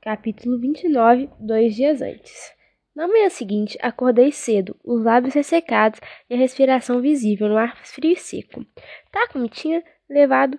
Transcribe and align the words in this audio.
Capítulo 0.00 0.60
29 0.60 1.28
Dois 1.40 1.74
dias 1.74 2.00
antes. 2.00 2.52
Na 2.94 3.08
manhã 3.08 3.28
seguinte, 3.28 3.76
acordei 3.82 4.30
cedo, 4.30 4.76
os 4.84 5.02
lábios 5.02 5.34
ressecados 5.34 5.98
e 6.30 6.34
a 6.34 6.36
respiração 6.36 7.00
visível 7.00 7.48
no 7.48 7.56
ar 7.56 7.76
frio 7.84 8.12
e 8.12 8.16
seco. 8.16 8.64
Takumi 9.10 9.48
tinha 9.48 9.82
levado, 10.08 10.56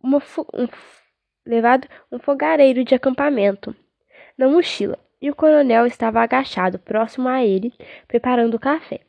uma 0.00 0.18
um, 0.18 0.68
levado 1.44 1.88
um 2.12 2.20
fogareiro 2.20 2.84
de 2.84 2.94
acampamento 2.94 3.74
na 4.38 4.46
mochila 4.46 4.96
e 5.20 5.28
o 5.28 5.34
coronel 5.34 5.84
estava 5.84 6.20
agachado 6.20 6.78
próximo 6.78 7.28
a 7.28 7.44
ele, 7.44 7.74
preparando 8.06 8.54
o 8.54 8.60
café. 8.60 9.00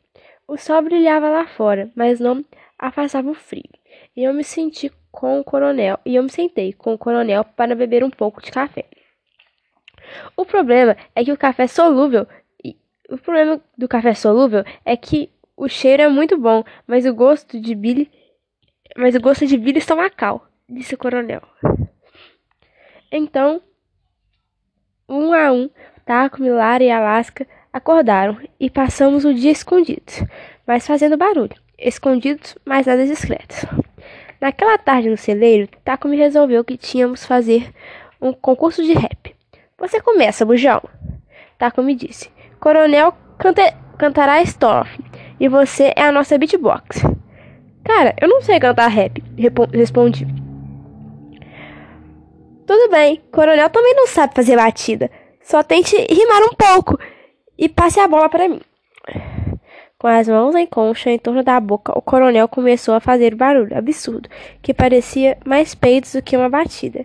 O 0.48 0.56
sol 0.56 0.82
brilhava 0.82 1.30
lá 1.30 1.46
fora, 1.46 1.92
mas 1.94 2.18
não 2.18 2.44
afastava 2.76 3.30
o 3.30 3.34
frio. 3.34 3.70
E 4.16 4.24
eu 4.24 4.34
me 4.34 4.42
senti 4.42 4.90
com 5.12 5.38
o 5.38 5.44
coronel, 5.44 5.96
e 6.04 6.16
eu 6.16 6.24
me 6.24 6.30
sentei 6.30 6.72
com 6.72 6.92
o 6.92 6.98
coronel 6.98 7.44
para 7.44 7.76
beber 7.76 8.02
um 8.02 8.10
pouco 8.10 8.42
de 8.42 8.50
café. 8.50 8.84
O 10.36 10.44
problema 10.44 10.96
é 11.14 11.24
que 11.24 11.32
o 11.32 11.36
café 11.36 11.66
solúvel 11.66 12.26
o 13.10 13.18
problema 13.18 13.60
do 13.76 13.88
café 13.88 14.14
solúvel 14.14 14.64
é 14.84 14.96
que 14.96 15.30
o 15.56 15.68
cheiro 15.68 16.02
é 16.04 16.08
muito 16.08 16.38
bom, 16.38 16.64
mas 16.86 17.04
o 17.04 17.12
gosto 17.12 17.60
de 17.60 17.74
Billy, 17.74 18.10
mas 18.96 19.14
o 19.14 19.20
gosto 19.20 19.46
de 19.46 19.58
Billy 19.58 19.78
estomacal, 19.78 20.46
disse 20.68 20.94
o 20.94 20.98
coronel. 20.98 21.42
Então, 23.10 23.60
um 25.08 25.32
a 25.32 25.52
um, 25.52 25.68
Taco, 26.06 26.40
Milara 26.40 26.84
e 26.84 26.90
Alaska 26.90 27.46
acordaram 27.72 28.38
e 28.58 28.70
passamos 28.70 29.24
o 29.24 29.34
dia 29.34 29.50
escondidos, 29.50 30.22
mas 30.66 30.86
fazendo 30.86 31.16
barulho, 31.16 31.56
escondidos, 31.76 32.56
mas 32.64 32.86
nada 32.86 33.04
discretos. 33.04 33.64
Naquela 34.40 34.78
tarde 34.78 35.10
no 35.10 35.16
celeiro, 35.16 35.68
Taco 35.84 36.08
me 36.08 36.16
resolveu 36.16 36.64
que 36.64 36.76
tínhamos 36.76 37.26
fazer 37.26 37.70
um 38.20 38.32
concurso 38.32 38.82
de 38.82 38.92
rap. 38.92 39.39
Você 39.80 39.98
começa, 40.00 40.44
bujão. 40.44 40.82
Taco 41.58 41.82
me 41.82 41.94
disse. 41.94 42.30
Coronel 42.60 43.14
canta 43.38 43.62
cantará 43.98 44.40
estrofe 44.42 45.02
e 45.38 45.48
você 45.48 45.92
é 45.96 46.02
a 46.02 46.12
nossa 46.12 46.38
beatbox. 46.38 47.02
Cara, 47.82 48.14
eu 48.20 48.28
não 48.28 48.40
sei 48.42 48.60
cantar 48.60 48.88
rap, 48.88 49.22
respondi. 49.72 50.26
Tudo 52.66 52.90
bem, 52.90 53.20
Coronel 53.32 53.68
também 53.68 53.94
não 53.94 54.06
sabe 54.06 54.34
fazer 54.34 54.56
batida. 54.56 55.10
Só 55.42 55.62
tente 55.62 55.96
rimar 55.96 56.42
um 56.42 56.54
pouco 56.54 56.98
e 57.58 57.68
passe 57.68 57.98
a 57.98 58.06
bola 58.06 58.28
para 58.28 58.48
mim. 58.48 58.60
Com 59.98 60.06
as 60.06 60.28
mãos 60.28 60.54
em 60.54 60.66
concha 60.66 61.10
em 61.10 61.18
torno 61.18 61.42
da 61.42 61.58
boca, 61.60 61.92
o 61.98 62.00
coronel 62.00 62.48
começou 62.48 62.94
a 62.94 63.00
fazer 63.00 63.34
barulho 63.34 63.76
absurdo, 63.76 64.30
que 64.62 64.72
parecia 64.72 65.36
mais 65.44 65.74
peitos 65.74 66.14
do 66.14 66.22
que 66.22 66.36
uma 66.36 66.48
batida. 66.48 67.04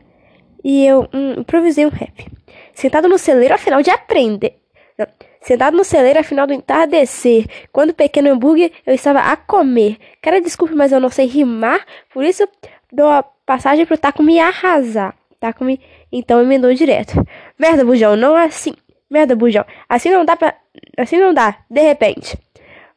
E 0.66 0.83
eu 0.83 1.08
hum, 1.13 1.35
improvisei 1.38 1.85
um 1.85 1.89
rap. 1.89 2.25
Sentado 2.73 3.08
no 3.08 3.19
celeiro, 3.19 3.53
afinal 3.53 3.83
de 3.83 3.91
aprender. 3.91 4.58
Não. 4.97 5.05
Sentado 5.39 5.77
no 5.77 5.83
celeiro, 5.83 6.19
afinal 6.19 6.47
do 6.47 6.53
entardecer, 6.53 7.45
quando 7.71 7.94
pequeno 7.94 8.31
hambúrguer 8.31 8.71
eu 8.83 8.95
estava 8.95 9.19
a 9.19 9.38
comer. 9.38 9.99
Cara, 10.19 10.41
desculpe, 10.41 10.73
mas 10.73 10.91
eu 10.91 10.99
não 10.99 11.11
sei 11.11 11.27
rimar, 11.27 11.86
por 12.11 12.23
isso 12.23 12.49
dou 12.91 13.08
a 13.08 13.21
passagem 13.45 13.86
pro 13.86 13.95
Taco 13.95 14.23
me 14.23 14.39
arrasar. 14.39 15.16
Taco 15.39 15.63
me 15.63 15.80
então 16.11 16.41
emendou 16.41 16.73
direto. 16.73 17.13
Merda, 17.59 17.86
bujão, 17.86 18.16
não 18.16 18.36
assim. 18.36 18.73
Merda, 19.08 19.36
bujão. 19.36 19.63
Assim 19.88 20.09
não 20.09 20.25
dá 20.25 20.36
pra. 20.36 20.55
Assim 20.97 21.19
não 21.19 21.31
dá, 21.31 21.59
de 21.69 21.81
repente. 21.81 22.36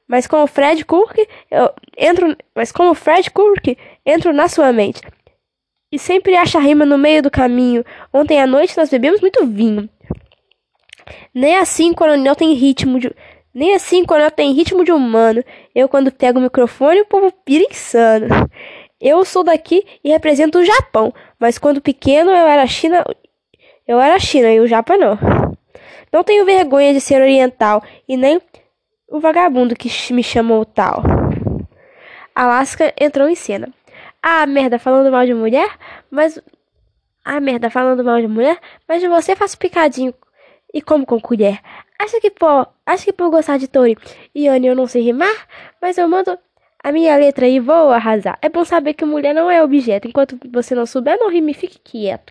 Mas 0.07 0.27
com 0.27 0.43
o 0.43 0.47
Fred 0.47 0.87
Kirk, 0.87 1.29
eu 1.51 1.71
entro. 1.99 2.35
Mas 2.55 2.73
com 2.73 2.89
o 2.89 2.95
Fred 2.95 3.31
Kirk, 3.31 3.77
entro 4.07 4.33
na 4.33 4.49
sua 4.49 4.73
mente. 4.73 5.03
E 5.91 5.99
sempre 5.99 6.37
acha 6.37 6.59
rima 6.59 6.85
no 6.85 6.99
meio 6.99 7.23
do 7.23 7.31
caminho. 7.31 7.85
Ontem 8.13 8.41
à 8.41 8.47
noite 8.47 8.77
nós 8.77 8.91
bebemos 8.91 9.21
muito 9.21 9.47
vinho. 9.47 9.89
Nem 11.35 11.57
assim 11.57 11.95
coronel 11.95 12.37
tem 12.37 12.53
ritmo 12.53 13.01
de. 13.01 13.15
Nem 13.55 13.75
assim 13.75 14.05
coronel 14.05 14.31
tem 14.31 14.53
ritmo 14.53 14.85
de 14.85 14.93
humano. 14.93 15.43
Eu, 15.75 15.89
quando 15.89 16.13
pego 16.13 16.39
o 16.39 16.43
microfone, 16.43 17.01
o 17.01 17.07
povo 17.07 17.33
pira 17.45 17.65
insano. 17.71 18.27
Eu 19.01 19.25
sou 19.25 19.43
daqui 19.43 19.85
e 20.05 20.11
represento 20.11 20.59
o 20.59 20.65
Japão. 20.65 21.13
Mas 21.39 21.57
quando 21.57 21.81
pequeno 21.81 22.31
eu 22.31 22.47
era 22.47 22.67
China. 22.67 23.05
Eu 23.87 23.99
era 23.99 24.19
China 24.19 24.53
e 24.53 24.61
o 24.61 24.67
Japão 24.67 24.99
não. 24.99 25.19
Não 26.13 26.23
tenho 26.23 26.45
vergonha 26.45 26.93
de 26.93 27.01
ser 27.01 27.21
oriental 27.21 27.83
e 28.07 28.17
nem 28.17 28.41
o 29.09 29.21
vagabundo 29.21 29.75
que 29.75 29.91
me 30.13 30.23
chamou 30.23 30.65
tal. 30.65 31.03
Alaska 32.35 32.93
entrou 33.01 33.29
em 33.29 33.35
cena. 33.35 33.73
Ah, 34.31 34.45
merda, 34.47 34.79
falando 34.79 35.11
mal 35.11 35.25
de 35.25 35.33
mulher? 35.33 35.71
Mas. 36.11 36.39
Ah, 37.25 37.41
merda, 37.41 37.71
falando 37.71 38.05
mal 38.05 38.21
de 38.21 38.29
mulher? 38.29 38.59
Mas 38.87 39.03
você 39.03 39.35
faço 39.35 39.57
picadinho 39.57 40.13
e 40.73 40.83
como 40.83 41.07
com 41.07 41.19
colher. 41.19 41.59
Acho 41.99 42.21
que 42.21 42.31
por, 42.31 42.69
acho 42.85 43.05
que 43.07 43.13
por 43.13 43.31
gostar 43.31 43.59
de 43.59 43.67
Tori 43.69 43.97
e 44.35 44.47
Anne 44.47 44.67
eu 44.67 44.77
não 44.77 44.87
sei 44.87 45.03
rimar, 45.03 45.35
mas 45.81 45.97
eu 45.97 46.07
mando 46.07 46.39
a 46.85 46.93
minha 46.93 47.17
letra 47.17 47.49
e 47.49 47.59
vou 47.59 47.91
arrasar. 47.91 48.39
É 48.43 48.51
bom 48.51 48.65
saber 48.67 48.93
que 48.93 49.05
mulher 49.07 49.35
não 49.35 49.51
é 49.51 49.63
objeto. 49.63 50.07
Enquanto 50.07 50.39
você 50.53 50.75
não 50.75 50.85
souber, 50.85 51.19
não 51.19 51.31
rime, 51.31 51.55
fique 51.55 51.79
quieto. 51.79 52.31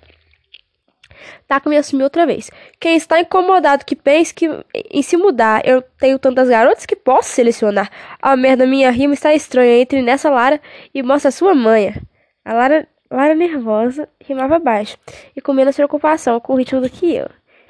Taco 1.48 1.70
me 1.70 1.78
assumiu 1.78 2.06
outra 2.06 2.26
vez. 2.26 2.50
Quem 2.80 2.96
está 2.96 3.20
incomodado 3.20 3.86
que 3.86 3.96
pense 3.96 4.34
que 4.34 4.50
em 4.92 5.02
se 5.02 5.18
mudar 5.18 5.62
eu 5.66 5.82
tenho 5.82 6.20
tantas 6.20 6.50
garotas 6.50 6.86
que 6.86 6.96
posso 6.96 7.30
selecionar. 7.30 7.90
A 8.22 8.36
merda, 8.36 8.66
minha 8.66 8.92
rima 8.92 9.14
está 9.14 9.34
estranha. 9.34 9.82
Entre 9.82 10.02
nessa 10.02 10.30
Lara 10.30 10.60
e 10.94 11.04
mostra 11.04 11.32
sua 11.32 11.54
manha. 11.54 12.02
A 12.44 12.54
Lara, 12.54 12.88
Lara 13.10 13.36
nervosa 13.36 14.08
rimava 14.24 14.60
baixo 14.60 14.98
e 15.36 15.42
com 15.42 15.54
menos 15.54 15.76
preocupação 15.76 16.40
com 16.40 16.54
o 16.54 16.58
ritmo 16.58 16.82
do 16.82 16.90
que 16.90 17.16
eu. 17.16 17.30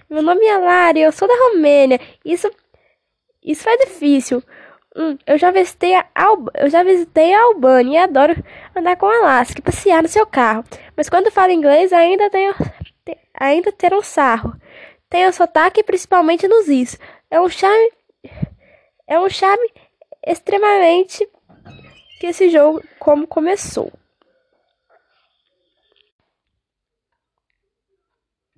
Meu 0.09 0.21
nome 0.21 0.45
é 0.45 0.57
Lara, 0.57 0.97
eu 0.97 1.11
sou 1.11 1.27
da 1.27 1.33
Romênia. 1.33 1.99
Isso, 2.23 2.49
isso 3.43 3.67
é 3.67 3.77
difícil. 3.77 4.41
Hum, 4.95 5.15
eu 5.27 5.37
já 5.37 5.51
visitei 5.51 5.93
a 5.93 6.05
Alba, 6.15 6.51
eu 6.55 6.69
já 6.71 6.81
visitei 6.81 7.31
a 7.31 7.43
Albânia 7.43 7.99
e 7.99 8.03
adoro 8.03 8.35
andar 8.75 8.95
com 8.95 9.05
a 9.05 9.17
Alaska, 9.17 9.61
passear 9.61 10.01
no 10.01 10.09
seu 10.09 10.25
carro. 10.25 10.63
Mas 10.95 11.07
quando 11.07 11.29
falo 11.29 11.51
inglês 11.51 11.93
ainda 11.93 12.31
tenho, 12.31 12.55
ainda 13.39 13.71
ter 13.71 13.93
um 13.93 14.01
sarro. 14.01 14.53
Tenho 15.09 15.31
sotaque 15.31 15.83
principalmente 15.83 16.47
nos 16.47 16.67
is. 16.67 16.99
É 17.29 17.39
um 17.39 17.49
charme, 17.49 17.91
é 19.07 19.19
um 19.19 19.29
charme 19.29 19.71
extremamente 20.25 21.27
que 22.19 22.27
esse 22.27 22.49
jogo 22.49 22.81
como 22.99 23.27
começou. 23.27 23.91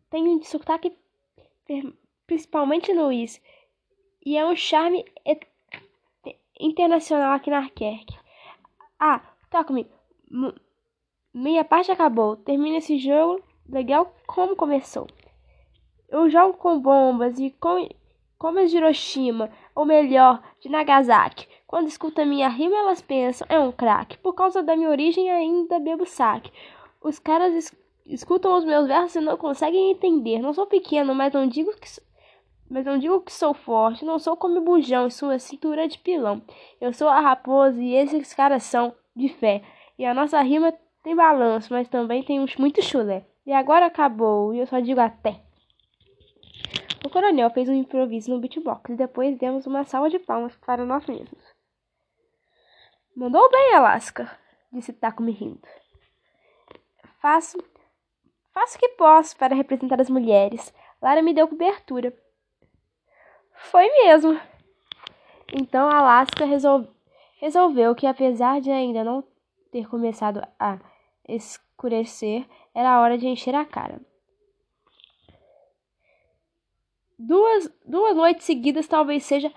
Tenho 0.09 0.31
um 0.31 0.43
sotaque 0.43 0.97
principalmente 2.25 2.93
no 2.93 3.11
Is, 3.11 3.41
e 4.25 4.37
é 4.37 4.45
um 4.45 4.55
charme 4.55 5.05
internacional 6.59 7.33
aqui 7.33 7.49
na 7.49 7.59
Arquerque. 7.59 8.17
Ah, 8.99 9.21
comigo. 9.65 9.89
Minha 11.33 11.63
parte 11.63 11.91
acabou. 11.91 12.35
Termina 12.37 12.77
esse 12.77 12.97
jogo 12.97 13.43
legal 13.69 14.13
como 14.27 14.55
começou. 14.55 15.07
Eu 16.09 16.29
jogo 16.29 16.57
com 16.57 16.79
bombas 16.79 17.39
e 17.39 17.51
com, 17.51 17.87
como 18.37 18.65
de 18.65 18.77
Hiroshima, 18.77 19.49
ou 19.75 19.85
melhor, 19.85 20.41
de 20.59 20.69
Nagasaki. 20.69 21.47
Quando 21.67 21.87
escutam 21.87 22.25
minha 22.25 22.49
rima, 22.49 22.75
elas 22.75 23.01
pensam, 23.01 23.45
é 23.49 23.59
um 23.59 23.71
craque. 23.71 24.17
Por 24.17 24.33
causa 24.33 24.63
da 24.63 24.75
minha 24.75 24.89
origem, 24.89 25.29
ainda 25.29 25.79
bebo 25.79 26.05
saque. 26.05 26.51
Os 27.01 27.19
caras 27.19 27.71
escutam 28.07 28.57
os 28.57 28.65
meus 28.65 28.87
versos 28.87 29.15
e 29.15 29.19
não 29.19 29.37
conseguem 29.37 29.91
entender. 29.91 30.39
Não 30.39 30.51
sou 30.51 30.65
pequeno, 30.65 31.13
mas 31.13 31.33
não 31.33 31.47
digo 31.47 31.71
que 31.75 31.87
mas 32.69 32.85
não 32.85 32.99
digo 32.99 33.21
que 33.21 33.33
sou 33.33 33.51
forte, 33.51 34.05
não 34.05 34.19
sou 34.19 34.37
como 34.37 34.61
bujão 34.61 35.07
e 35.07 35.11
sua 35.11 35.39
cintura 35.39 35.87
de 35.87 35.97
pilão. 35.97 36.39
Eu 36.79 36.93
sou 36.93 37.07
a 37.07 37.19
raposa 37.19 37.81
e 37.81 37.95
esses 37.95 38.31
caras 38.31 38.61
são 38.61 38.93
de 39.15 39.27
fé. 39.27 39.63
E 39.97 40.05
a 40.05 40.13
nossa 40.13 40.39
rima 40.41 40.71
tem 41.03 41.15
balanço, 41.15 41.73
mas 41.73 41.87
também 41.87 42.21
tem 42.21 42.45
muito 42.59 42.81
chulé. 42.83 43.25
E 43.49 43.51
agora 43.51 43.87
acabou, 43.87 44.53
e 44.53 44.59
eu 44.59 44.67
só 44.67 44.79
digo 44.79 45.01
até. 45.01 45.41
O 47.03 47.09
coronel 47.09 47.49
fez 47.49 47.67
um 47.67 47.73
improviso 47.73 48.29
no 48.29 48.39
beatbox 48.39 48.91
e 48.91 48.95
depois 48.95 49.35
demos 49.39 49.65
uma 49.65 49.83
salva 49.85 50.07
de 50.07 50.19
palmas 50.19 50.55
para 50.57 50.85
nós 50.85 51.03
mesmos. 51.07 51.55
Mandou 53.15 53.49
bem, 53.49 53.73
Alaska, 53.73 54.29
disse 54.71 54.93
Taco 54.93 55.23
me 55.23 55.31
rindo. 55.31 55.67
Faço 57.19 57.57
Faço 58.53 58.77
o 58.77 58.79
que 58.79 58.89
posso 58.89 59.35
para 59.35 59.55
representar 59.55 59.99
as 59.99 60.11
mulheres. 60.11 60.71
Lara 61.01 61.23
me 61.23 61.33
deu 61.33 61.47
cobertura. 61.47 62.15
Foi 63.55 63.89
mesmo. 64.03 64.39
Então 65.51 65.89
Alaska 65.89 66.45
resol... 66.45 66.85
resolveu 67.39 67.95
que, 67.95 68.05
apesar 68.05 68.61
de 68.61 68.69
ainda 68.69 69.03
não 69.03 69.23
ter 69.71 69.89
começado 69.89 70.39
a 70.59 70.77
escurecer, 71.27 72.45
era 72.73 73.01
hora 73.01 73.17
de 73.17 73.27
encher 73.27 73.55
a 73.55 73.65
cara. 73.65 73.99
Duas, 77.17 77.69
duas 77.85 78.15
noites 78.15 78.45
seguidas 78.45 78.87
talvez 78.87 79.23
seja 79.25 79.51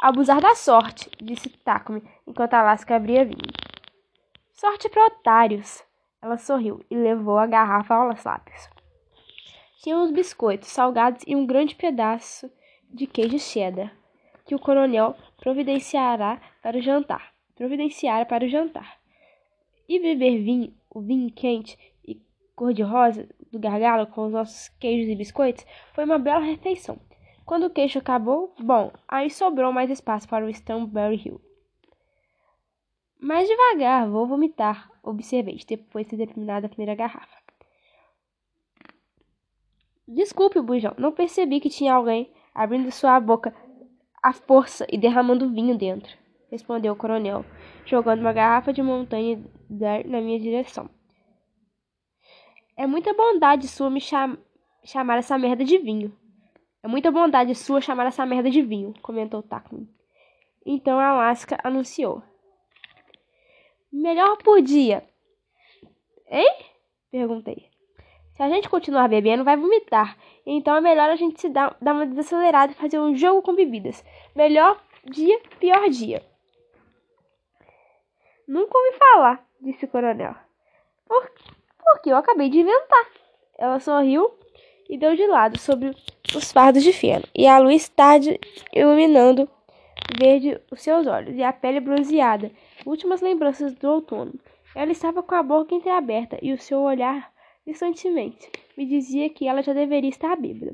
abusar 0.00 0.40
da 0.40 0.54
sorte, 0.54 1.10
disse 1.20 1.48
Takumi, 1.48 2.02
enquanto 2.26 2.54
Alaska 2.54 2.94
abria 2.94 3.24
vinho. 3.24 3.52
Sorte 4.52 4.88
para 4.88 5.06
otários. 5.06 5.84
Ela 6.20 6.36
sorriu 6.36 6.84
e 6.90 6.96
levou 6.96 7.38
a 7.38 7.46
garrafa 7.46 7.94
aos 7.94 8.24
lábios. 8.24 8.68
tinha 9.82 9.96
uns 9.96 10.10
biscoitos 10.10 10.68
salgados 10.68 11.22
e 11.26 11.36
um 11.36 11.46
grande 11.46 11.76
pedaço 11.76 12.50
de 12.90 13.06
queijo 13.06 13.38
cheddar, 13.38 13.92
que 14.44 14.54
o 14.54 14.58
coronel 14.58 15.16
providenciará 15.36 16.40
para 16.62 16.76
o 16.78 16.82
jantar. 16.82 17.32
Providenciara 17.54 18.26
para 18.26 18.44
o 18.44 18.48
jantar. 18.48 18.98
E 19.88 20.00
beber 20.00 20.42
vinho, 20.42 20.74
o 20.90 21.00
vinho 21.00 21.32
quente 21.32 21.78
cor-de-rosa 22.58 23.28
do 23.52 23.58
gargalo 23.58 24.08
com 24.08 24.26
os 24.26 24.32
nossos 24.32 24.68
queijos 24.80 25.08
e 25.08 25.14
biscoitos 25.14 25.64
foi 25.94 26.04
uma 26.04 26.18
bela 26.18 26.40
refeição. 26.40 26.98
Quando 27.46 27.66
o 27.66 27.70
queijo 27.70 28.00
acabou, 28.00 28.52
bom, 28.58 28.92
aí 29.06 29.30
sobrou 29.30 29.72
mais 29.72 29.90
espaço 29.90 30.28
para 30.28 30.44
o 30.44 30.50
Stanbury 30.50 31.22
Hill. 31.24 31.40
Mais 33.20 33.48
devagar, 33.48 34.08
vou 34.08 34.26
vomitar, 34.26 34.90
observei, 35.04 35.56
depois 35.66 36.06
de 36.06 36.16
ter 36.16 36.26
terminado 36.26 36.66
a 36.66 36.68
primeira 36.68 36.96
garrafa. 36.96 37.38
Desculpe, 40.06 40.60
bujão, 40.60 40.94
não 40.98 41.12
percebi 41.12 41.60
que 41.60 41.70
tinha 41.70 41.94
alguém 41.94 42.32
abrindo 42.54 42.90
sua 42.90 43.20
boca 43.20 43.54
à 44.20 44.32
força 44.32 44.84
e 44.90 44.98
derramando 44.98 45.52
vinho 45.52 45.78
dentro, 45.78 46.16
respondeu 46.50 46.92
o 46.92 46.96
coronel, 46.96 47.44
jogando 47.84 48.20
uma 48.20 48.32
garrafa 48.32 48.72
de 48.72 48.82
montanha 48.82 49.42
na 49.70 50.20
minha 50.20 50.40
direção. 50.40 50.97
É 52.78 52.86
muita 52.86 53.12
bondade 53.12 53.66
sua 53.66 53.90
me 53.90 54.00
cham 54.00 54.38
chamar 54.84 55.18
essa 55.18 55.36
merda 55.36 55.64
de 55.64 55.78
vinho. 55.78 56.16
É 56.80 56.86
muita 56.86 57.10
bondade 57.10 57.52
sua 57.56 57.80
chamar 57.80 58.06
essa 58.06 58.24
merda 58.24 58.48
de 58.48 58.62
vinho, 58.62 58.94
comentou 59.02 59.42
Takman. 59.42 59.88
Então 60.64 60.96
a 60.96 61.08
Alaska 61.08 61.58
anunciou. 61.64 62.22
Melhor 63.92 64.36
por 64.44 64.62
dia. 64.62 65.04
Hein? 66.30 66.48
Perguntei. 67.10 67.68
Se 68.34 68.44
a 68.44 68.48
gente 68.48 68.68
continuar 68.68 69.08
bebendo, 69.08 69.42
vai 69.42 69.56
vomitar. 69.56 70.16
Então 70.46 70.76
é 70.76 70.80
melhor 70.80 71.10
a 71.10 71.16
gente 71.16 71.40
se 71.40 71.48
dar, 71.48 71.76
dar 71.82 71.94
uma 71.94 72.06
desacelerada 72.06 72.70
e 72.70 72.76
fazer 72.76 73.00
um 73.00 73.12
jogo 73.16 73.42
com 73.42 73.56
bebidas. 73.56 74.04
Melhor 74.36 74.80
dia, 75.02 75.40
pior 75.58 75.88
dia. 75.90 76.24
Nunca 78.46 78.78
ouvi 78.78 78.98
falar, 78.98 79.44
disse 79.60 79.84
o 79.84 79.88
coronel. 79.88 80.36
Por, 81.08 81.28
porque 81.92 82.10
eu 82.10 82.16
acabei 82.16 82.48
de 82.48 82.60
inventar. 82.60 83.06
Ela 83.58 83.80
sorriu 83.80 84.30
e 84.88 84.96
deu 84.96 85.14
de 85.14 85.26
lado 85.26 85.58
sobre 85.58 85.90
os 86.34 86.52
fardos 86.52 86.82
de 86.82 86.92
feno. 86.92 87.24
E 87.34 87.46
a 87.46 87.58
luz 87.58 87.88
tarde 87.88 88.38
iluminando 88.74 89.48
verde 90.18 90.60
os 90.70 90.80
seus 90.80 91.06
olhos 91.06 91.36
e 91.36 91.42
a 91.42 91.52
pele 91.52 91.80
bronzeada 91.80 92.50
últimas 92.86 93.20
lembranças 93.20 93.74
do 93.74 93.88
outono. 93.88 94.34
Ela 94.74 94.92
estava 94.92 95.22
com 95.22 95.34
a 95.34 95.42
boca 95.42 95.74
entreaberta 95.74 96.38
e 96.40 96.52
o 96.52 96.58
seu 96.58 96.80
olhar 96.80 97.32
distantemente 97.66 98.50
me 98.76 98.86
dizia 98.86 99.28
que 99.28 99.46
ela 99.46 99.62
já 99.62 99.72
deveria 99.72 100.08
estar 100.08 100.36
bêbada. 100.36 100.72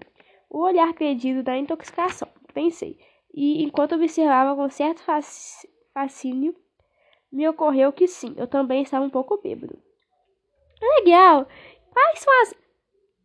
O 0.49 0.61
olhar 0.61 0.93
perdido 0.95 1.43
da 1.43 1.57
intoxicação, 1.57 2.29
pensei, 2.53 2.99
e 3.33 3.65
enquanto 3.65 3.95
observava 3.95 4.55
com 4.55 4.69
certo 4.69 5.03
fascínio, 5.93 6.55
me 7.33 7.49
ocorreu 7.49 7.93
que 7.93 8.07
sim, 8.07 8.35
eu 8.37 8.47
também 8.47 8.83
estava 8.83 9.05
um 9.05 9.11
pouco 9.11 9.41
bêbado. 9.43 9.77
Legal! 10.99 11.47
Quais 11.91 12.19
são 12.19 12.43
as. 12.43 12.55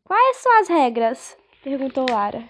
Quais 0.03 0.38
são 0.38 0.59
as 0.59 0.67
regras? 0.67 1.38
perguntou 1.63 2.06
Lara. 2.09 2.50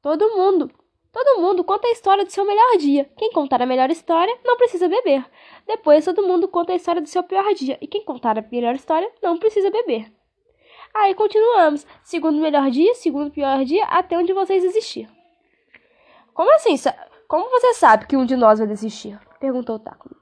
Todo 0.00 0.36
mundo 0.36 0.70
Todo 1.12 1.42
mundo 1.42 1.62
conta 1.62 1.86
a 1.88 1.90
história 1.90 2.24
do 2.24 2.32
seu 2.32 2.42
melhor 2.42 2.78
dia. 2.78 3.04
Quem 3.18 3.30
contar 3.32 3.60
a 3.60 3.66
melhor 3.66 3.90
história 3.90 4.34
não 4.42 4.56
precisa 4.56 4.88
beber. 4.88 5.22
Depois 5.66 6.06
todo 6.06 6.22
mundo 6.22 6.48
conta 6.48 6.72
a 6.72 6.76
história 6.76 7.02
do 7.02 7.08
seu 7.08 7.22
pior 7.22 7.52
dia. 7.52 7.76
E 7.82 7.86
quem 7.86 8.02
contar 8.02 8.38
a 8.38 8.44
melhor 8.50 8.74
história 8.74 9.10
não 9.22 9.36
precisa 9.36 9.70
beber. 9.70 10.10
Aí 10.94 11.14
continuamos. 11.14 11.86
Segundo 12.02 12.40
melhor 12.40 12.70
dia, 12.70 12.94
segundo 12.94 13.30
pior 13.30 13.62
dia, 13.62 13.84
até 13.84 14.16
onde 14.16 14.32
vocês 14.32 14.64
existir. 14.64 15.06
Como 16.32 16.50
assim? 16.54 16.74
Como 17.28 17.50
você 17.50 17.74
sabe 17.74 18.06
que 18.06 18.16
um 18.16 18.24
de 18.24 18.34
nós 18.34 18.58
vai 18.58 18.66
desistir? 18.66 19.20
Perguntou 19.38 19.78
Taco. 19.78 20.21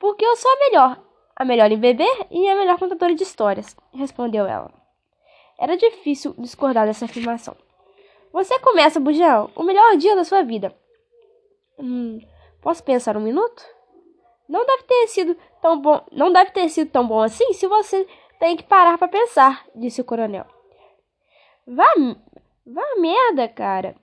Porque 0.00 0.24
eu 0.24 0.34
sou 0.34 0.50
a 0.50 0.56
melhor. 0.56 1.00
A 1.36 1.44
melhor 1.44 1.70
em 1.70 1.78
beber 1.78 2.26
e 2.30 2.48
a 2.48 2.56
melhor 2.56 2.78
contadora 2.78 3.14
de 3.14 3.22
histórias, 3.22 3.76
respondeu 3.92 4.46
ela. 4.46 4.72
Era 5.58 5.76
difícil 5.76 6.34
discordar 6.38 6.86
dessa 6.86 7.04
afirmação. 7.04 7.54
Você 8.32 8.58
começa, 8.60 8.98
Bujão, 8.98 9.50
o 9.54 9.62
melhor 9.62 9.96
dia 9.96 10.16
da 10.16 10.24
sua 10.24 10.42
vida. 10.42 10.74
Hum, 11.78 12.18
posso 12.62 12.82
pensar 12.82 13.16
um 13.16 13.20
minuto? 13.20 13.62
Não 14.48 14.64
deve 14.66 14.84
ter 14.84 15.06
sido 15.08 15.36
tão 15.60 15.80
bom, 15.80 16.02
não 16.10 16.32
deve 16.32 16.50
ter 16.50 16.68
sido 16.68 16.90
tão 16.90 17.06
bom 17.06 17.20
assim 17.20 17.52
se 17.52 17.66
você 17.66 18.06
tem 18.38 18.56
que 18.56 18.64
parar 18.64 18.98
para 18.98 19.06
pensar, 19.06 19.64
disse 19.74 20.00
o 20.00 20.04
coronel. 20.04 20.46
Vá, 21.66 21.92
vá 22.66 22.96
merda, 22.98 23.48
cara. 23.48 23.94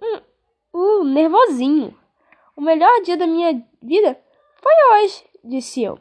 Hum, 0.00 0.20
uh, 0.74 1.04
nervosinho. 1.04 1.98
O 2.56 2.60
melhor 2.60 3.00
dia 3.02 3.16
da 3.16 3.26
minha 3.26 3.66
vida 3.82 4.20
foi 4.62 4.72
hoje, 4.92 5.24
disse 5.44 5.82
eu. 5.82 5.98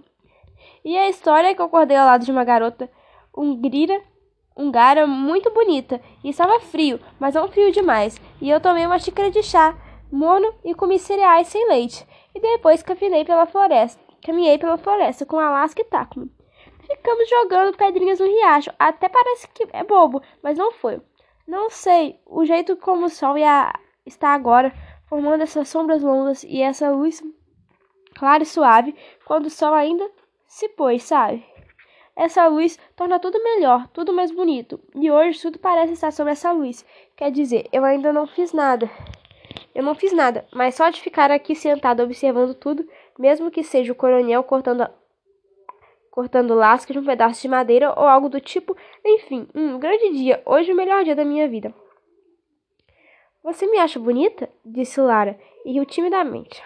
E 0.84 0.98
a 0.98 1.10
história 1.10 1.50
é 1.50 1.54
que 1.54 1.62
eu 1.62 1.66
acordei 1.66 1.98
ao 1.98 2.06
lado 2.06 2.26
de 2.26 2.32
uma 2.32 2.44
garota 2.44 2.90
ungrira 3.36 4.02
húngara 4.60 5.08
muito 5.08 5.50
bonita 5.52 6.02
e 6.22 6.30
estava 6.30 6.60
frio, 6.60 7.00
mas 7.18 7.36
não 7.36 7.48
frio 7.48 7.72
demais. 7.72 8.20
E 8.42 8.50
eu 8.50 8.60
tomei 8.60 8.86
uma 8.86 9.00
xícara 9.00 9.32
de 9.32 9.42
chá 9.42 9.74
mono 10.12 10.54
e 10.66 10.76
comi 10.76 11.00
cereais 11.00 11.48
sem 11.48 11.68
leite. 11.70 12.06
E 12.36 12.40
depois 12.42 12.84
caminhei 12.84 13.24
pela 13.24 13.46
floresta. 13.46 14.02
Caminhei 14.22 14.58
pela 14.58 14.78
floresta 14.78 15.26
com 15.26 15.40
Alaska 15.40 15.82
e 15.82 15.86
Takumi. 15.86 16.30
Ficamos 16.82 17.30
jogando 17.30 17.78
pedrinhas 17.78 18.20
no 18.20 18.26
riacho. 18.26 18.72
Até 18.78 19.08
parece 19.08 19.48
que 19.48 19.66
é 19.72 19.84
bobo, 19.84 20.22
mas 20.44 20.58
não 20.58 20.74
foi. 20.74 21.00
Não 21.48 21.70
sei, 21.70 22.20
o 22.26 22.44
jeito 22.46 22.76
como 22.76 23.06
o 23.06 23.10
sol 23.10 23.38
ia, 23.38 23.74
está 24.06 24.34
agora, 24.34 24.74
formando 25.08 25.42
essas 25.42 25.70
sombras 25.70 26.04
longas 26.04 26.44
e 26.44 26.62
essa 26.62 26.92
luz 26.92 27.24
clara 28.20 28.44
e 28.44 28.46
suave, 28.46 28.94
quando 29.26 29.46
o 29.46 29.50
sol 29.50 29.74
ainda 29.74 30.12
se 30.46 30.68
pôs, 30.68 31.04
sabe? 31.04 31.42
Essa 32.14 32.46
luz 32.48 32.78
torna 32.94 33.18
tudo 33.18 33.42
melhor, 33.42 33.88
tudo 33.94 34.12
mais 34.12 34.30
bonito. 34.30 34.78
E 34.94 35.10
hoje 35.10 35.42
tudo 35.42 35.58
parece 35.58 35.94
estar 35.94 36.12
sobre 36.12 36.34
essa 36.34 36.52
luz. 36.52 36.86
Quer 37.16 37.32
dizer, 37.32 37.70
eu 37.72 37.86
ainda 37.86 38.12
não 38.12 38.28
fiz 38.28 38.52
nada. 38.52 38.92
Eu 39.74 39.82
não 39.84 39.96
fiz 39.96 40.12
nada, 40.12 40.46
mas 40.54 40.76
só 40.76 40.90
de 40.90 41.00
ficar 41.00 41.32
aqui 41.32 41.56
sentado 41.56 42.04
observando 42.04 42.54
tudo, 42.54 42.86
mesmo 43.18 43.50
que 43.50 43.64
seja 43.64 43.94
o 43.94 43.96
coronel 43.96 44.44
cortando 44.44 44.86
cortando 46.12 46.54
lascas 46.54 46.94
de 46.94 47.00
um 47.00 47.06
pedaço 47.06 47.42
de 47.42 47.48
madeira 47.48 47.94
ou 47.98 48.06
algo 48.06 48.28
do 48.28 48.42
tipo, 48.42 48.76
enfim, 49.06 49.48
um 49.56 49.80
grande 49.80 50.10
dia, 50.10 50.42
hoje 50.46 50.74
o 50.74 50.76
melhor 50.76 51.06
dia 51.06 51.16
da 51.16 51.24
minha 51.24 51.48
vida. 51.48 51.74
Você 53.42 53.66
me 53.68 53.78
acha 53.78 53.98
bonita? 53.98 54.50
disse 54.66 55.00
Lara, 55.00 55.40
e 55.64 55.72
riu 55.72 55.86
timidamente. 55.86 56.62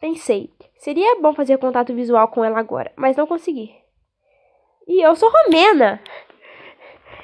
Pensei, 0.00 0.50
seria 0.76 1.20
bom 1.20 1.32
fazer 1.32 1.58
contato 1.58 1.94
visual 1.94 2.28
com 2.28 2.44
ela 2.44 2.58
agora, 2.58 2.92
mas 2.96 3.16
não 3.16 3.26
consegui. 3.26 3.74
E 4.86 5.00
eu 5.00 5.14
sou 5.16 5.30
romena. 5.30 6.00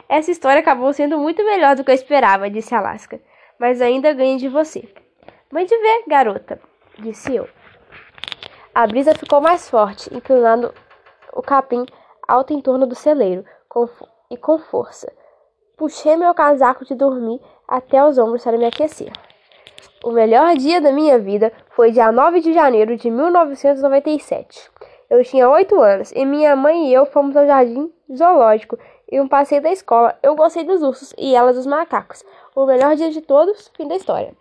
Essa 0.09 0.31
história 0.31 0.61
acabou 0.61 0.93
sendo 0.93 1.19
muito 1.19 1.45
melhor 1.45 1.77
do 1.77 1.85
que 1.85 1.91
eu 1.91 1.95
esperava, 1.95 2.51
disse 2.51 2.75
Alaska. 2.75 3.21
Mas 3.59 3.83
ainda 3.83 4.15
ganho 4.15 4.39
de 4.39 4.49
você. 4.49 4.89
Mãe 5.53 5.67
de 5.67 5.77
ver, 5.77 6.05
garota, 6.09 6.61
disse 6.99 7.35
eu. 7.35 7.49
A 8.75 8.87
brisa 8.87 9.15
ficou 9.15 9.41
mais 9.41 9.69
forte, 9.69 10.13
inclinando 10.15 10.73
o 11.33 11.43
capim 11.43 11.85
alto 12.27 12.53
em 12.53 12.61
torno 12.61 12.87
do 12.87 12.95
celeiro, 12.95 13.45
com, 13.69 13.89
e 14.31 14.37
com 14.37 14.59
força. 14.59 15.13
Puxei 15.77 16.17
meu 16.17 16.33
casaco 16.35 16.85
de 16.85 16.95
dormir 16.95 17.41
até 17.67 18.05
os 18.05 18.17
ombros 18.17 18.45
para 18.45 18.57
me 18.57 18.67
aquecer. 18.67 19.13
O 20.03 20.11
melhor 20.11 20.57
dia 20.57 20.81
da 20.81 20.93
minha 20.93 21.19
vida 21.19 21.53
foi 21.71 21.91
dia 21.93 22.11
9 22.11 22.41
de 22.41 22.53
janeiro 22.53 22.97
de 22.97 23.11
1997. 23.11 24.71
Eu 25.09 25.25
tinha 25.25 25.49
oito 25.49 25.81
anos 25.81 26.13
e 26.13 26.25
minha 26.25 26.55
mãe 26.55 26.89
e 26.89 26.95
eu 26.95 27.05
fomos 27.05 27.37
ao 27.37 27.47
jardim 27.47 27.93
zoológico 28.15 28.79
e 29.11 29.21
um 29.21 29.29
passeio 29.29 29.61
da 29.61 29.71
escola. 29.71 30.19
Eu 30.23 30.37
gostei 30.37 30.65
dos 30.65 30.83
ursos 30.83 31.13
e 31.19 31.35
ela 31.35 31.53
dos 31.53 31.67
macacos. 31.67 32.25
O 32.55 32.65
melhor 32.65 32.95
dia 32.97 33.11
de 33.11 33.21
todos, 33.21 33.69
fim 33.77 33.89
da 33.89 33.97
história. 33.97 34.35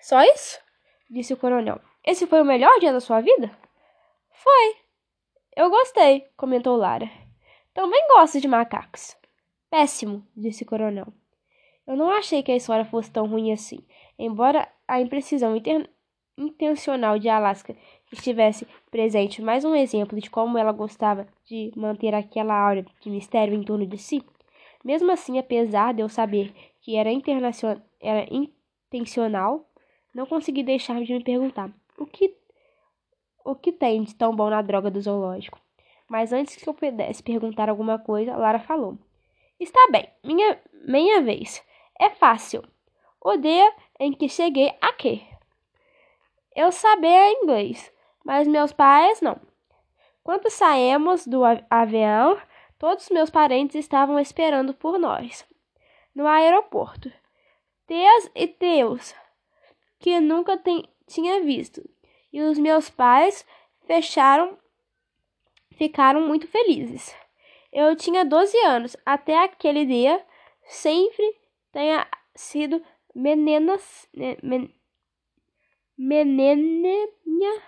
Só 0.00 0.22
isso? 0.22 0.58
Disse 1.10 1.34
o 1.34 1.36
coronel. 1.36 1.80
Esse 2.04 2.26
foi 2.26 2.40
o 2.40 2.44
melhor 2.44 2.78
dia 2.80 2.92
da 2.92 3.00
sua 3.00 3.20
vida? 3.20 3.50
Foi. 4.30 4.76
Eu 5.54 5.68
gostei, 5.68 6.26
comentou 6.36 6.76
Lara. 6.76 7.10
Também 7.74 8.06
gosto 8.08 8.40
de 8.40 8.48
macacos. 8.48 9.16
Péssimo, 9.70 10.26
disse 10.34 10.62
o 10.62 10.66
coronel. 10.66 11.12
Eu 11.90 11.96
não 11.96 12.08
achei 12.08 12.40
que 12.40 12.52
a 12.52 12.56
história 12.56 12.84
fosse 12.84 13.10
tão 13.10 13.26
ruim 13.26 13.50
assim, 13.50 13.80
embora 14.16 14.68
a 14.86 15.00
imprecisão 15.00 15.60
intencional 16.38 17.18
de 17.18 17.28
Alaska 17.28 17.74
estivesse 18.12 18.64
presente 18.92 19.42
mais 19.42 19.64
um 19.64 19.74
exemplo 19.74 20.20
de 20.20 20.30
como 20.30 20.56
ela 20.56 20.70
gostava 20.70 21.26
de 21.44 21.72
manter 21.74 22.14
aquela 22.14 22.54
aura 22.54 22.86
de 23.00 23.10
mistério 23.10 23.54
em 23.54 23.64
torno 23.64 23.84
de 23.84 23.98
si. 23.98 24.22
Mesmo 24.84 25.10
assim, 25.10 25.36
apesar 25.36 25.92
de 25.92 26.00
eu 26.00 26.08
saber 26.08 26.54
que 26.80 26.94
era, 26.94 27.10
era 28.00 28.28
intencional, 28.30 29.68
não 30.14 30.26
consegui 30.26 30.62
deixar 30.62 31.02
de 31.02 31.12
me 31.12 31.24
perguntar 31.24 31.72
o 31.98 32.06
que, 32.06 32.36
o 33.44 33.56
que 33.56 33.72
tem 33.72 34.04
de 34.04 34.14
tão 34.14 34.32
bom 34.36 34.48
na 34.48 34.62
droga 34.62 34.92
do 34.92 35.00
zoológico. 35.00 35.58
Mas 36.08 36.32
antes 36.32 36.54
que 36.54 36.68
eu 36.68 36.72
pudesse 36.72 37.20
perguntar 37.20 37.68
alguma 37.68 37.98
coisa, 37.98 38.36
Lara 38.36 38.60
falou: 38.60 38.96
Está 39.58 39.88
bem, 39.90 40.08
minha, 40.22 40.56
minha 40.86 41.20
vez. 41.20 41.68
É 42.00 42.08
fácil. 42.08 42.64
O 43.20 43.36
dia 43.36 43.70
em 43.98 44.10
que 44.10 44.26
cheguei 44.26 44.74
aqui. 44.80 45.22
Eu 46.56 46.72
sabia 46.72 47.32
inglês, 47.32 47.92
mas 48.24 48.48
meus 48.48 48.72
pais 48.72 49.20
não. 49.20 49.38
Quando 50.24 50.48
saímos 50.48 51.26
do 51.26 51.42
avião, 51.68 52.40
todos 52.78 53.10
meus 53.10 53.28
parentes 53.28 53.76
estavam 53.76 54.18
esperando 54.18 54.72
por 54.72 54.98
nós 54.98 55.46
no 56.14 56.26
aeroporto. 56.26 57.12
Deus 57.86 58.30
e 58.34 58.46
Deus, 58.46 59.14
que 59.98 60.18
nunca 60.20 60.56
tem, 60.56 60.88
tinha 61.06 61.42
visto. 61.42 61.86
E 62.32 62.40
os 62.40 62.58
meus 62.58 62.88
pais 62.88 63.46
fecharam 63.86 64.56
ficaram 65.72 66.26
muito 66.26 66.46
felizes. 66.46 67.14
Eu 67.70 67.94
tinha 67.94 68.24
12 68.24 68.56
anos, 68.64 68.96
até 69.04 69.44
aquele 69.44 69.84
dia 69.84 70.24
sempre 70.64 71.39
tenha 71.72 72.06
sido 72.34 72.82
meninas, 73.14 74.08
men, 74.42 74.74
menininha 75.96 77.62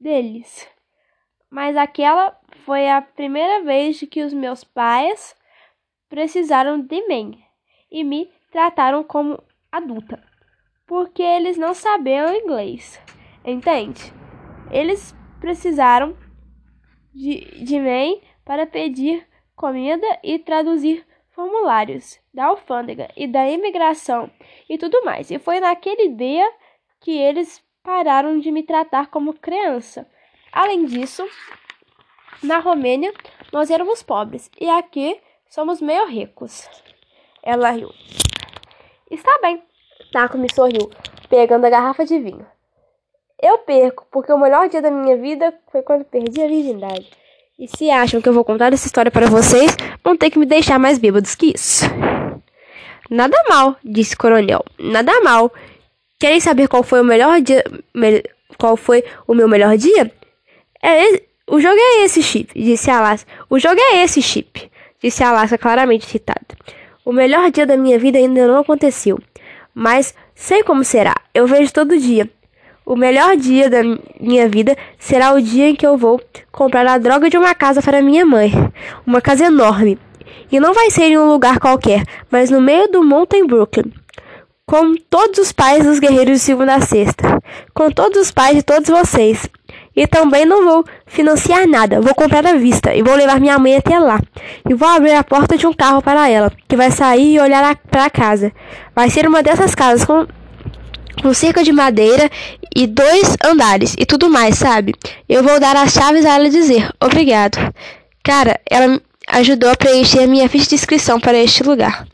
deles. 0.00 0.68
Mas 1.50 1.76
aquela 1.76 2.38
foi 2.64 2.88
a 2.88 3.00
primeira 3.00 3.62
vez 3.64 4.00
que 4.00 4.22
os 4.22 4.34
meus 4.34 4.64
pais 4.64 5.34
precisaram 6.08 6.80
de 6.80 7.06
mim 7.06 7.42
e 7.90 8.04
me 8.04 8.30
trataram 8.50 9.02
como 9.02 9.42
adulta, 9.70 10.22
porque 10.86 11.22
eles 11.22 11.56
não 11.56 11.74
sabiam 11.74 12.34
inglês, 12.34 13.00
entende? 13.44 14.12
Eles 14.70 15.14
precisaram 15.40 16.16
de, 17.14 17.64
de 17.64 17.78
mim 17.80 18.20
para 18.44 18.66
pedir 18.66 19.26
comida 19.54 20.06
e 20.22 20.38
traduzir 20.38 21.06
formulários 21.38 22.18
da 22.34 22.46
alfândega 22.46 23.08
e 23.16 23.28
da 23.28 23.48
imigração 23.48 24.28
e 24.68 24.76
tudo 24.76 25.04
mais. 25.04 25.30
E 25.30 25.38
foi 25.38 25.60
naquele 25.60 26.08
dia 26.08 26.52
que 26.98 27.16
eles 27.16 27.62
pararam 27.80 28.40
de 28.40 28.50
me 28.50 28.64
tratar 28.64 29.06
como 29.06 29.32
criança. 29.34 30.04
Além 30.50 30.84
disso, 30.84 31.24
na 32.42 32.58
Romênia 32.58 33.14
nós 33.52 33.70
éramos 33.70 34.02
pobres 34.02 34.50
e 34.60 34.68
aqui 34.68 35.20
somos 35.48 35.80
meio 35.80 36.08
ricos. 36.08 36.68
Ela 37.40 37.70
riu. 37.70 37.90
Está 39.08 39.38
bem. 39.40 39.62
Taco 40.10 40.36
me 40.36 40.52
sorriu, 40.52 40.90
pegando 41.28 41.66
a 41.66 41.70
garrafa 41.70 42.04
de 42.04 42.18
vinho. 42.18 42.46
Eu 43.40 43.58
perco, 43.58 44.04
porque 44.10 44.32
o 44.32 44.38
melhor 44.38 44.68
dia 44.68 44.82
da 44.82 44.90
minha 44.90 45.16
vida 45.16 45.56
foi 45.70 45.82
quando 45.82 46.04
perdi 46.04 46.42
a 46.42 46.48
virgindade. 46.48 47.08
E 47.58 47.66
se 47.66 47.90
acham 47.90 48.20
que 48.20 48.28
eu 48.28 48.32
vou 48.32 48.44
contar 48.44 48.72
essa 48.72 48.86
história 48.86 49.10
para 49.10 49.26
vocês, 49.26 49.76
vão 50.04 50.16
ter 50.16 50.30
que 50.30 50.38
me 50.38 50.46
deixar 50.46 50.78
mais 50.78 50.96
bêbados 50.96 51.34
que 51.34 51.52
isso. 51.56 51.84
Nada 53.10 53.36
mal, 53.48 53.76
disse 53.84 54.14
o 54.14 54.18
coronel. 54.18 54.64
Nada 54.78 55.20
mal. 55.22 55.52
Querem 56.20 56.38
saber 56.38 56.68
qual 56.68 56.84
foi 56.84 57.00
o 57.00 57.04
melhor 57.04 57.40
dia? 57.40 57.64
Me, 57.92 58.22
qual 58.56 58.76
foi 58.76 59.02
o 59.26 59.34
meu 59.34 59.48
melhor 59.48 59.76
dia? 59.76 60.12
É, 60.80 61.20
o 61.48 61.58
jogo 61.58 61.76
é 61.76 62.04
esse, 62.04 62.22
Chip, 62.22 62.52
disse 62.54 62.92
Alaska. 62.92 63.28
O 63.50 63.58
jogo 63.58 63.80
é 63.80 64.04
esse, 64.04 64.22
Chip, 64.22 64.70
disse 65.02 65.24
Alaska 65.24 65.58
claramente 65.58 66.08
irritada. 66.08 66.46
O 67.04 67.12
melhor 67.12 67.50
dia 67.50 67.66
da 67.66 67.76
minha 67.76 67.98
vida 67.98 68.18
ainda 68.18 68.46
não 68.46 68.60
aconteceu, 68.60 69.18
mas 69.74 70.14
sei 70.32 70.62
como 70.62 70.84
será. 70.84 71.16
Eu 71.34 71.44
vejo 71.48 71.72
todo 71.72 71.98
dia. 71.98 72.30
O 72.88 72.96
melhor 72.96 73.36
dia 73.36 73.68
da 73.68 73.80
minha 74.18 74.48
vida 74.48 74.74
será 74.98 75.34
o 75.34 75.42
dia 75.42 75.68
em 75.68 75.76
que 75.76 75.86
eu 75.86 75.98
vou 75.98 76.18
comprar 76.50 76.86
a 76.86 76.96
droga 76.96 77.28
de 77.28 77.36
uma 77.36 77.54
casa 77.54 77.82
para 77.82 78.00
minha 78.00 78.24
mãe. 78.24 78.50
Uma 79.06 79.20
casa 79.20 79.44
enorme. 79.44 79.98
E 80.50 80.58
não 80.58 80.72
vai 80.72 80.90
ser 80.90 81.02
em 81.02 81.18
um 81.18 81.28
lugar 81.28 81.58
qualquer, 81.58 82.02
mas 82.30 82.48
no 82.48 82.62
meio 82.62 82.88
do 82.88 83.04
Mountain 83.04 83.46
Brooklyn. 83.46 83.92
Com 84.64 84.94
todos 85.10 85.38
os 85.38 85.52
pais 85.52 85.84
dos 85.84 85.98
guerreiros 85.98 86.38
de 86.38 86.38
segunda 86.38 86.76
a 86.76 86.80
sexta. 86.80 87.42
Com 87.74 87.90
todos 87.90 88.22
os 88.22 88.30
pais 88.30 88.56
de 88.56 88.62
todos 88.62 88.88
vocês. 88.88 89.46
E 89.94 90.06
também 90.06 90.46
não 90.46 90.64
vou 90.64 90.82
financiar 91.04 91.68
nada. 91.68 92.00
Vou 92.00 92.14
comprar 92.14 92.46
à 92.46 92.54
vista 92.54 92.94
e 92.94 93.02
vou 93.02 93.14
levar 93.14 93.38
minha 93.38 93.58
mãe 93.58 93.76
até 93.76 93.98
lá. 93.98 94.18
E 94.66 94.72
vou 94.72 94.88
abrir 94.88 95.12
a 95.12 95.22
porta 95.22 95.58
de 95.58 95.66
um 95.66 95.74
carro 95.74 96.00
para 96.00 96.30
ela, 96.30 96.50
que 96.66 96.74
vai 96.74 96.90
sair 96.90 97.34
e 97.34 97.38
olhar 97.38 97.76
para 97.90 98.06
a 98.06 98.10
casa. 98.10 98.50
Vai 98.94 99.10
ser 99.10 99.28
uma 99.28 99.42
dessas 99.42 99.74
casas 99.74 100.06
com 100.06 100.26
com 101.20 101.32
cerca 101.34 101.62
de 101.62 101.72
madeira 101.72 102.30
e 102.74 102.86
dois 102.86 103.36
andares 103.44 103.94
e 103.98 104.06
tudo 104.06 104.30
mais, 104.30 104.56
sabe? 104.56 104.94
Eu 105.28 105.42
vou 105.42 105.58
dar 105.60 105.76
as 105.76 105.92
chaves 105.92 106.24
a 106.24 106.34
ela 106.34 106.48
dizer 106.48 106.88
obrigado. 107.00 107.56
Cara, 108.22 108.60
ela 108.68 109.00
ajudou 109.28 109.70
a 109.70 109.76
preencher 109.76 110.22
a 110.22 110.26
minha 110.26 110.48
ficha 110.48 110.68
de 110.68 110.74
inscrição 110.74 111.20
para 111.20 111.38
este 111.38 111.62
lugar. 111.62 112.06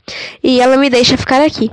E 0.43 0.61
ela 0.61 0.77
me 0.77 0.91
deixa 0.91 1.17
ficar 1.17 1.41
aqui. 1.41 1.71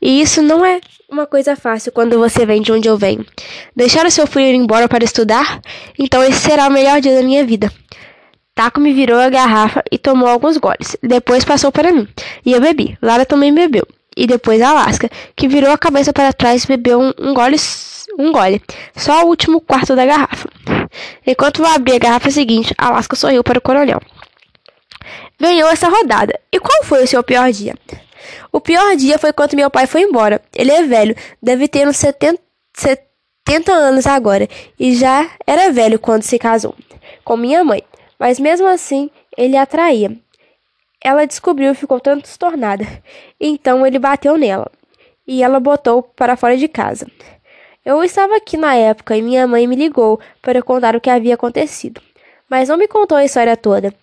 E 0.00 0.20
isso 0.20 0.40
não 0.42 0.64
é 0.64 0.80
uma 1.10 1.26
coisa 1.26 1.56
fácil 1.56 1.92
quando 1.92 2.18
você 2.18 2.44
vem 2.46 2.62
de 2.62 2.72
onde 2.72 2.88
eu 2.88 2.96
venho. 2.96 3.24
Deixar 3.74 4.06
o 4.06 4.10
seu 4.10 4.26
filho 4.26 4.46
ir 4.46 4.54
embora 4.54 4.88
para 4.88 5.04
estudar? 5.04 5.60
Então 5.98 6.22
esse 6.22 6.40
será 6.40 6.68
o 6.68 6.72
melhor 6.72 7.00
dia 7.00 7.16
da 7.16 7.22
minha 7.22 7.44
vida. 7.44 7.72
Taco 8.54 8.80
me 8.80 8.92
virou 8.92 9.18
a 9.18 9.28
garrafa 9.28 9.82
e 9.90 9.98
tomou 9.98 10.28
alguns 10.28 10.56
goles. 10.56 10.96
Depois 11.02 11.44
passou 11.44 11.70
para 11.70 11.92
mim. 11.92 12.08
E 12.44 12.52
eu 12.52 12.60
bebi. 12.60 12.98
Lara 13.00 13.24
também 13.24 13.54
bebeu 13.54 13.86
e 14.18 14.26
depois 14.26 14.60
Alaska, 14.60 15.08
que 15.36 15.46
virou 15.46 15.70
a 15.70 15.78
cabeça 15.78 16.12
para 16.12 16.32
trás 16.32 16.64
e 16.64 16.68
bebeu 16.68 17.00
um, 17.00 17.12
um 17.18 17.32
gole 17.32 17.56
um 18.18 18.32
gole, 18.32 18.60
só 18.96 19.22
o 19.22 19.28
último 19.28 19.60
quarto 19.60 19.94
da 19.94 20.04
garrafa. 20.04 20.48
Enquanto 21.24 21.62
eu 21.62 21.66
abri 21.66 21.94
a 21.94 21.98
garrafa 21.98 22.30
seguinte, 22.30 22.74
Alaska 22.76 23.14
sorriu 23.14 23.44
para 23.44 23.58
o 23.58 23.62
coronel. 23.62 24.00
Ganhou 25.38 25.68
essa 25.70 25.88
rodada. 25.88 26.38
E 26.50 26.58
qual 26.58 26.82
foi 26.82 27.04
o 27.04 27.06
seu 27.06 27.22
pior 27.22 27.52
dia? 27.52 27.76
O 28.50 28.60
pior 28.60 28.96
dia 28.96 29.18
foi 29.18 29.32
quando 29.32 29.54
meu 29.54 29.70
pai 29.70 29.86
foi 29.86 30.02
embora. 30.02 30.42
Ele 30.52 30.72
é 30.72 30.82
velho, 30.82 31.14
deve 31.40 31.68
ter 31.68 31.86
uns 31.86 31.96
70, 31.96 32.40
70 32.76 33.72
anos 33.72 34.06
agora, 34.06 34.48
e 34.78 34.96
já 34.96 35.30
era 35.46 35.70
velho 35.70 35.98
quando 35.98 36.22
se 36.22 36.38
casou 36.38 36.74
com 37.24 37.36
minha 37.36 37.62
mãe. 37.62 37.82
Mas 38.18 38.40
mesmo 38.40 38.66
assim, 38.66 39.10
ele 39.36 39.56
atraía. 39.56 40.16
Ela 41.00 41.26
descobriu 41.26 41.72
e 41.72 41.74
ficou 41.74 42.00
transtornada. 42.00 42.86
Então 43.40 43.86
ele 43.86 43.98
bateu 43.98 44.36
nela 44.36 44.70
e 45.26 45.42
ela 45.42 45.60
botou 45.60 46.02
para 46.02 46.36
fora 46.36 46.56
de 46.56 46.66
casa. 46.66 47.06
Eu 47.84 48.02
estava 48.02 48.36
aqui 48.36 48.56
na 48.56 48.74
época 48.74 49.16
e 49.16 49.22
minha 49.22 49.46
mãe 49.46 49.66
me 49.66 49.76
ligou 49.76 50.18
para 50.42 50.62
contar 50.62 50.96
o 50.96 51.00
que 51.00 51.08
havia 51.08 51.34
acontecido, 51.34 52.00
mas 52.48 52.68
não 52.68 52.76
me 52.76 52.88
contou 52.88 53.16
a 53.16 53.24
história 53.24 53.56
toda, 53.56 53.94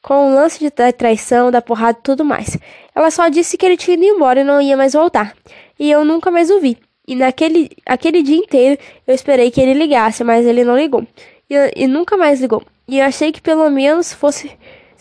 com 0.00 0.30
o 0.30 0.34
lance 0.34 0.58
de 0.58 0.70
traição, 0.70 1.50
da 1.50 1.60
porrada 1.60 1.98
e 1.98 2.02
tudo 2.02 2.24
mais. 2.24 2.56
Ela 2.94 3.10
só 3.10 3.28
disse 3.28 3.58
que 3.58 3.66
ele 3.66 3.76
tinha 3.76 3.96
ido 3.96 4.04
embora 4.04 4.40
e 4.40 4.44
não 4.44 4.62
ia 4.62 4.76
mais 4.76 4.92
voltar, 4.92 5.34
e 5.78 5.90
eu 5.90 6.04
nunca 6.04 6.30
mais 6.30 6.50
o 6.50 6.60
vi. 6.60 6.78
E 7.06 7.14
naquele 7.14 7.70
aquele 7.84 8.22
dia 8.22 8.36
inteiro 8.36 8.80
eu 9.06 9.14
esperei 9.14 9.50
que 9.50 9.60
ele 9.60 9.74
ligasse, 9.74 10.24
mas 10.24 10.46
ele 10.46 10.64
não 10.64 10.78
ligou. 10.78 11.06
E, 11.50 11.84
e 11.84 11.86
nunca 11.86 12.16
mais 12.16 12.40
ligou. 12.40 12.62
E 12.88 12.98
eu 12.98 13.04
achei 13.04 13.30
que 13.30 13.42
pelo 13.42 13.68
menos 13.68 14.12
fosse 14.12 14.50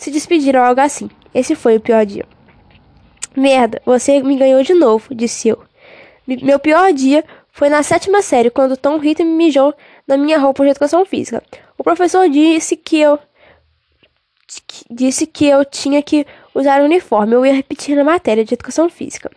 se 0.04 0.12
despedir 0.12 0.56
ou 0.56 0.62
algo 0.62 0.82
assim. 0.82 1.10
Esse 1.34 1.56
foi 1.56 1.78
o 1.78 1.82
pior 1.82 2.06
dia. 2.06 2.26
Merda, 3.36 3.82
você 3.86 4.22
me 4.22 4.38
ganhou 4.38 4.62
de 4.62 4.74
novo, 4.74 5.16
disse 5.16 5.48
eu. 5.48 5.64
Meu 6.28 6.60
pior 6.60 6.94
dia 6.94 7.24
foi 7.52 7.70
na 7.70 7.82
sétima 7.84 8.22
série, 8.22 8.50
quando 8.50 8.78
Tom 8.78 8.98
Rita 8.98 9.24
me 9.24 9.32
mijou 9.32 9.74
na 10.08 10.18
minha 10.18 10.38
roupa 10.38 10.64
de 10.64 10.72
educação 10.72 11.06
física. 11.06 11.42
O 11.78 11.84
professor 11.84 12.30
disse 12.30 12.76
que 12.76 13.00
eu 13.00 13.18
disse 14.90 15.26
que 15.26 15.48
eu 15.48 15.66
tinha 15.66 16.02
que 16.04 16.28
usar 16.54 16.82
o 16.82 16.86
uniforme. 16.86 17.34
Eu 17.34 17.46
ia 17.46 17.54
repetir 17.54 17.96
na 17.96 18.04
matéria 18.04 18.44
de 18.44 18.54
educação 18.54 18.90
física. 18.90 19.32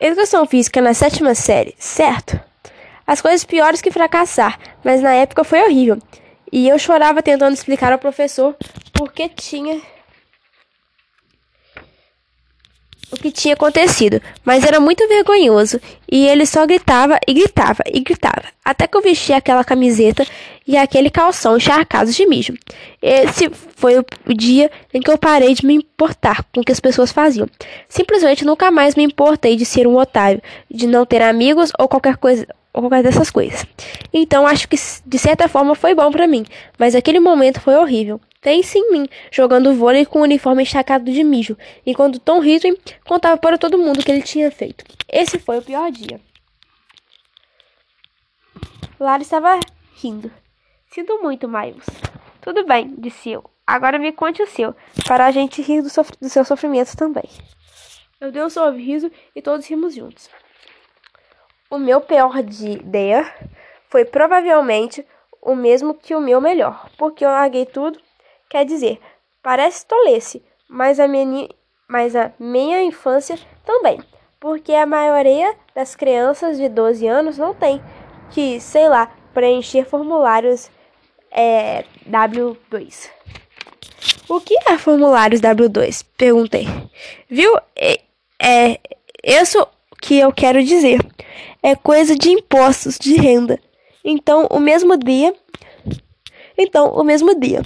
Educação 0.00 0.46
física 0.46 0.80
na 0.80 0.92
sétima 0.92 1.34
série, 1.34 1.74
certo? 1.78 2.40
As 3.06 3.20
coisas 3.20 3.44
piores 3.44 3.80
que 3.80 3.90
fracassar, 3.90 4.58
mas 4.82 5.00
na 5.00 5.12
época 5.12 5.44
foi 5.44 5.62
horrível. 5.62 5.98
E 6.54 6.68
eu 6.68 6.78
chorava 6.78 7.20
tentando 7.20 7.52
explicar 7.52 7.92
ao 7.92 7.98
professor 7.98 8.54
por 8.92 9.12
que 9.12 9.28
tinha 9.28 9.82
o 13.10 13.16
que 13.16 13.32
tinha 13.32 13.54
acontecido, 13.54 14.22
mas 14.44 14.62
era 14.62 14.78
muito 14.78 15.06
vergonhoso 15.08 15.80
e 16.08 16.24
ele 16.28 16.46
só 16.46 16.64
gritava 16.64 17.18
e 17.26 17.34
gritava 17.34 17.82
e 17.92 17.98
gritava, 17.98 18.44
até 18.64 18.86
que 18.86 18.96
eu 18.96 19.02
vesti 19.02 19.32
aquela 19.32 19.64
camiseta 19.64 20.24
e 20.64 20.76
aquele 20.76 21.10
calção 21.10 21.56
encharcados 21.56 22.14
de 22.14 22.24
mijo. 22.24 22.54
Esse 23.02 23.50
foi 23.50 23.98
o 23.98 24.04
dia 24.32 24.70
em 24.92 25.00
que 25.00 25.10
eu 25.10 25.18
parei 25.18 25.54
de 25.54 25.66
me 25.66 25.74
importar 25.74 26.44
com 26.54 26.60
o 26.60 26.64
que 26.64 26.70
as 26.70 26.78
pessoas 26.78 27.10
faziam. 27.10 27.48
Simplesmente 27.88 28.44
nunca 28.44 28.70
mais 28.70 28.94
me 28.94 29.02
importei 29.02 29.56
de 29.56 29.64
ser 29.64 29.88
um 29.88 29.96
otário, 29.96 30.40
de 30.70 30.86
não 30.86 31.04
ter 31.04 31.20
amigos 31.20 31.72
ou 31.80 31.88
qualquer 31.88 32.16
coisa 32.16 32.46
ou 32.74 32.82
qualquer 32.82 33.04
dessas 33.04 33.30
coisas. 33.30 33.64
Então 34.12 34.46
acho 34.46 34.68
que 34.68 34.76
de 35.06 35.18
certa 35.18 35.48
forma 35.48 35.76
foi 35.76 35.94
bom 35.94 36.10
para 36.10 36.26
mim, 36.26 36.44
mas 36.76 36.94
aquele 36.94 37.20
momento 37.20 37.60
foi 37.60 37.76
horrível. 37.76 38.20
Pense 38.42 38.76
em 38.76 38.92
mim, 38.92 39.08
jogando 39.30 39.72
vôlei 39.72 40.04
com 40.04 40.18
o 40.18 40.22
uniforme 40.22 40.64
encharcado 40.64 41.10
de 41.10 41.24
mijo, 41.24 41.56
enquanto 41.86 42.18
Tom 42.18 42.40
Ritchie 42.40 42.78
contava 43.06 43.38
para 43.38 43.56
todo 43.56 43.78
mundo 43.78 44.00
o 44.00 44.04
que 44.04 44.10
ele 44.10 44.20
tinha 44.20 44.50
feito. 44.50 44.84
Esse 45.10 45.38
foi 45.38 45.58
o 45.58 45.62
pior 45.62 45.90
dia. 45.90 46.20
Lara 49.00 49.22
estava 49.22 49.58
rindo. 49.94 50.30
Sinto 50.90 51.22
muito, 51.22 51.48
Miles. 51.48 51.86
Tudo 52.42 52.66
bem, 52.66 52.94
disse 52.98 53.30
eu. 53.30 53.44
Agora 53.66 53.98
me 53.98 54.12
conte 54.12 54.42
o 54.42 54.46
seu, 54.46 54.76
para 55.06 55.24
a 55.24 55.30
gente 55.30 55.62
rir 55.62 55.80
do, 55.80 55.88
do 56.20 56.28
seu 56.28 56.44
sofrimento 56.44 56.94
também. 56.96 57.24
Eu 58.20 58.30
dei 58.30 58.42
um 58.42 58.50
sorriso 58.50 59.10
e 59.34 59.40
todos 59.40 59.66
rimos 59.66 59.94
juntos. 59.94 60.28
O 61.70 61.78
meu 61.78 62.00
pior 62.00 62.42
dia 62.42 63.32
foi 63.88 64.04
provavelmente 64.04 65.06
o 65.40 65.54
mesmo 65.54 65.94
que 65.94 66.14
o 66.14 66.20
meu 66.20 66.40
melhor, 66.40 66.88
porque 66.96 67.24
eu 67.24 67.30
larguei 67.30 67.66
tudo. 67.66 67.98
Quer 68.48 68.64
dizer, 68.64 69.00
parece 69.42 69.86
tolice, 69.86 70.42
mas 70.68 71.00
a 71.00 71.08
minha, 71.08 71.48
mas 71.88 72.14
a 72.14 72.32
minha 72.38 72.82
infância 72.82 73.38
também, 73.64 74.00
porque 74.38 74.72
a 74.72 74.86
maioria 74.86 75.54
das 75.74 75.94
crianças 75.94 76.56
de 76.56 76.68
12 76.68 77.06
anos 77.06 77.38
não 77.38 77.54
tem 77.54 77.82
que, 78.30 78.60
sei 78.60 78.88
lá, 78.88 79.10
preencher 79.32 79.84
formulários 79.84 80.70
é, 81.30 81.84
W2. 82.08 83.10
O 84.28 84.40
que 84.40 84.56
é 84.66 84.78
formulários 84.78 85.40
W2? 85.40 86.04
Perguntei. 86.16 86.66
Viu? 87.28 87.56
É, 87.76 88.00
é 88.40 88.80
isso 89.24 89.66
que 90.04 90.18
eu 90.18 90.30
quero 90.30 90.62
dizer. 90.62 91.00
É 91.62 91.74
coisa 91.74 92.14
de 92.14 92.28
impostos 92.28 92.98
de 92.98 93.16
renda. 93.16 93.58
Então, 94.04 94.46
o 94.50 94.60
mesmo 94.60 94.98
dia. 94.98 95.34
Então, 96.58 96.90
o 96.90 97.02
mesmo 97.02 97.34
dia. 97.40 97.62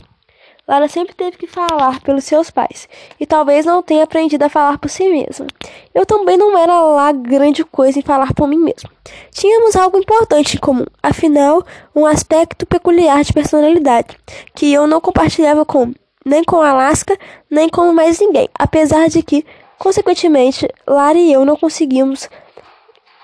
Lara 0.66 0.86
sempre 0.86 1.14
teve 1.14 1.36
que 1.36 1.46
falar 1.46 2.00
pelos 2.02 2.24
seus 2.24 2.50
pais 2.50 2.88
e 3.18 3.24
talvez 3.24 3.64
não 3.64 3.82
tenha 3.82 4.04
aprendido 4.04 4.42
a 4.42 4.50
falar 4.50 4.78
por 4.78 4.90
si 4.90 5.08
mesma. 5.08 5.46
Eu 5.94 6.04
também 6.04 6.36
não 6.36 6.56
era 6.56 6.80
lá 6.80 7.10
grande 7.10 7.64
coisa 7.64 7.98
em 7.98 8.02
falar 8.02 8.34
por 8.34 8.46
mim 8.46 8.58
mesmo. 8.58 8.90
Tínhamos 9.32 9.74
algo 9.74 9.98
importante 9.98 10.56
em 10.56 10.60
comum, 10.60 10.84
afinal, 11.02 11.64
um 11.96 12.04
aspecto 12.04 12.66
peculiar 12.66 13.24
de 13.24 13.32
personalidade 13.32 14.16
que 14.54 14.70
eu 14.70 14.86
não 14.86 15.00
compartilhava 15.00 15.64
com 15.64 15.92
nem 16.24 16.44
com 16.44 16.60
Alaska, 16.60 17.18
nem 17.50 17.70
com 17.70 17.90
mais 17.92 18.20
ninguém, 18.20 18.48
apesar 18.58 19.08
de 19.08 19.22
que, 19.22 19.46
consequentemente, 19.78 20.68
Lara 20.86 21.18
e 21.18 21.32
eu 21.32 21.44
não 21.44 21.56
conseguimos 21.56 22.28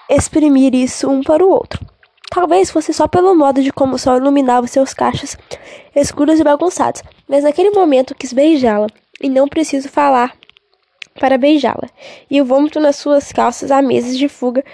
exprimir 0.08 0.74
isso 0.74 1.08
um 1.10 1.22
para 1.22 1.44
o 1.44 1.50
outro. 1.50 1.84
Talvez 2.30 2.70
fosse 2.70 2.92
só 2.92 3.06
pelo 3.06 3.34
modo 3.34 3.62
de 3.62 3.72
como 3.72 3.94
o 3.94 3.98
sol 3.98 4.16
iluminava 4.16 4.66
seus 4.66 4.92
cachos 4.92 5.36
escuros 5.94 6.40
e 6.40 6.44
bagunçados, 6.44 7.02
mas 7.28 7.44
naquele 7.44 7.70
momento 7.70 8.14
quis 8.14 8.32
beijá-la, 8.32 8.88
e 9.20 9.28
não 9.28 9.46
preciso 9.46 9.88
falar 9.88 10.36
para 11.18 11.38
beijá-la. 11.38 11.88
E 12.30 12.40
o 12.40 12.44
vômito 12.44 12.80
nas 12.80 12.96
suas 12.96 13.30
calças 13.32 13.70
a 13.70 13.80
meses 13.80 14.18
de 14.18 14.28
fuga 14.28 14.64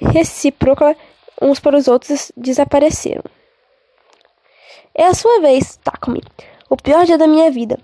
recíproca 0.00 0.96
uns 1.40 1.60
para 1.60 1.76
os 1.76 1.88
outros 1.88 2.32
desapareceram. 2.36 3.22
É 4.94 5.04
a 5.04 5.14
sua 5.14 5.40
vez, 5.40 5.76
Takumi. 5.76 6.22
O 6.68 6.76
pior 6.76 7.04
dia 7.04 7.18
da 7.18 7.26
minha 7.26 7.50
vida. 7.50 7.78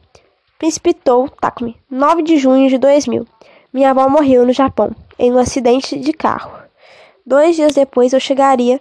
Precipitou 0.58 1.28
Takumi, 1.28 1.76
9 1.90 2.22
de 2.22 2.38
junho 2.38 2.68
de 2.68 2.78
2000. 2.78 3.26
Minha 3.76 3.90
avó 3.90 4.08
morreu 4.08 4.46
no 4.46 4.54
Japão, 4.54 4.90
em 5.18 5.30
um 5.30 5.36
acidente 5.36 6.00
de 6.00 6.10
carro. 6.10 6.50
Dois 7.26 7.56
dias 7.56 7.74
depois 7.74 8.14
eu 8.14 8.18
chegaria 8.18 8.80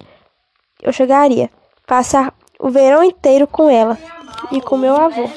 eu 0.82 0.94
chegaria, 0.94 1.50
passar 1.86 2.34
o 2.58 2.70
verão 2.70 3.04
inteiro 3.04 3.46
com 3.46 3.70
ela 3.70 3.98
e 4.54 4.62
com 4.62 4.78
meu 4.78 4.96
avô. 4.96 5.30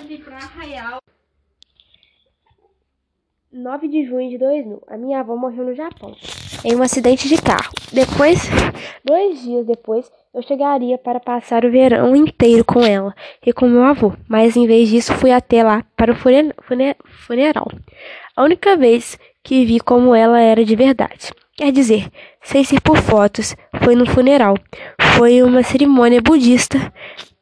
9 3.50 3.88
de 3.88 4.04
junho 4.04 4.30
de 4.30 4.38
2000, 4.38 4.80
a 4.86 4.96
minha 4.96 5.18
avó 5.18 5.34
morreu 5.34 5.64
no 5.64 5.74
Japão, 5.74 6.14
em 6.64 6.76
um 6.76 6.82
acidente 6.82 7.28
de 7.28 7.42
carro. 7.42 7.72
Depois, 7.92 8.42
dois 9.04 9.42
dias 9.42 9.66
depois, 9.66 10.08
eu 10.32 10.40
chegaria 10.42 10.96
para 10.96 11.18
passar 11.18 11.64
o 11.64 11.70
verão 11.72 12.14
inteiro 12.14 12.64
com 12.64 12.80
ela 12.80 13.12
e 13.44 13.52
com 13.52 13.66
meu 13.66 13.82
avô, 13.82 14.12
mas 14.28 14.56
em 14.56 14.68
vez 14.68 14.88
disso 14.88 15.12
fui 15.14 15.32
até 15.32 15.64
lá 15.64 15.84
para 15.96 16.12
o 16.12 16.16
funeral. 16.16 17.66
A 18.36 18.44
única 18.44 18.76
vez 18.76 19.18
que 19.48 19.64
vi 19.64 19.80
como 19.80 20.14
ela 20.14 20.38
era 20.38 20.62
de 20.62 20.76
verdade. 20.76 21.32
Quer 21.56 21.72
dizer, 21.72 22.12
sem 22.42 22.62
ser 22.62 22.82
por 22.82 22.98
fotos, 22.98 23.56
foi 23.82 23.96
no 23.96 24.04
funeral. 24.04 24.54
Foi 25.16 25.42
uma 25.42 25.62
cerimônia 25.62 26.20
budista 26.20 26.92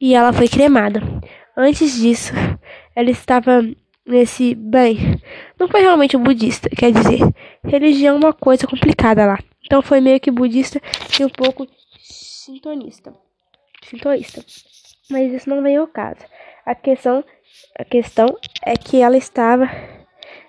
e 0.00 0.14
ela 0.14 0.32
foi 0.32 0.46
cremada. 0.46 1.02
Antes 1.56 2.00
disso, 2.00 2.32
ela 2.94 3.10
estava 3.10 3.60
nesse 4.06 4.54
bem. 4.54 5.20
Não 5.58 5.66
foi 5.66 5.80
realmente 5.80 6.16
budista, 6.16 6.70
quer 6.70 6.92
dizer, 6.92 7.18
religião 7.64 8.14
é 8.14 8.18
uma 8.20 8.32
coisa 8.32 8.68
complicada 8.68 9.26
lá. 9.26 9.40
Então 9.64 9.82
foi 9.82 10.00
meio 10.00 10.20
que 10.20 10.30
budista 10.30 10.80
e 11.18 11.24
um 11.24 11.28
pouco 11.28 11.66
sintonista. 11.98 13.12
Sintoísta. 13.82 14.44
Mas 15.10 15.32
isso 15.32 15.50
não 15.50 15.60
veio 15.60 15.80
ao 15.80 15.88
caso. 15.88 16.20
A 16.64 16.72
questão, 16.72 17.24
a 17.76 17.84
questão 17.84 18.28
é 18.64 18.76
que 18.76 19.02
ela 19.02 19.16
estava 19.16 19.68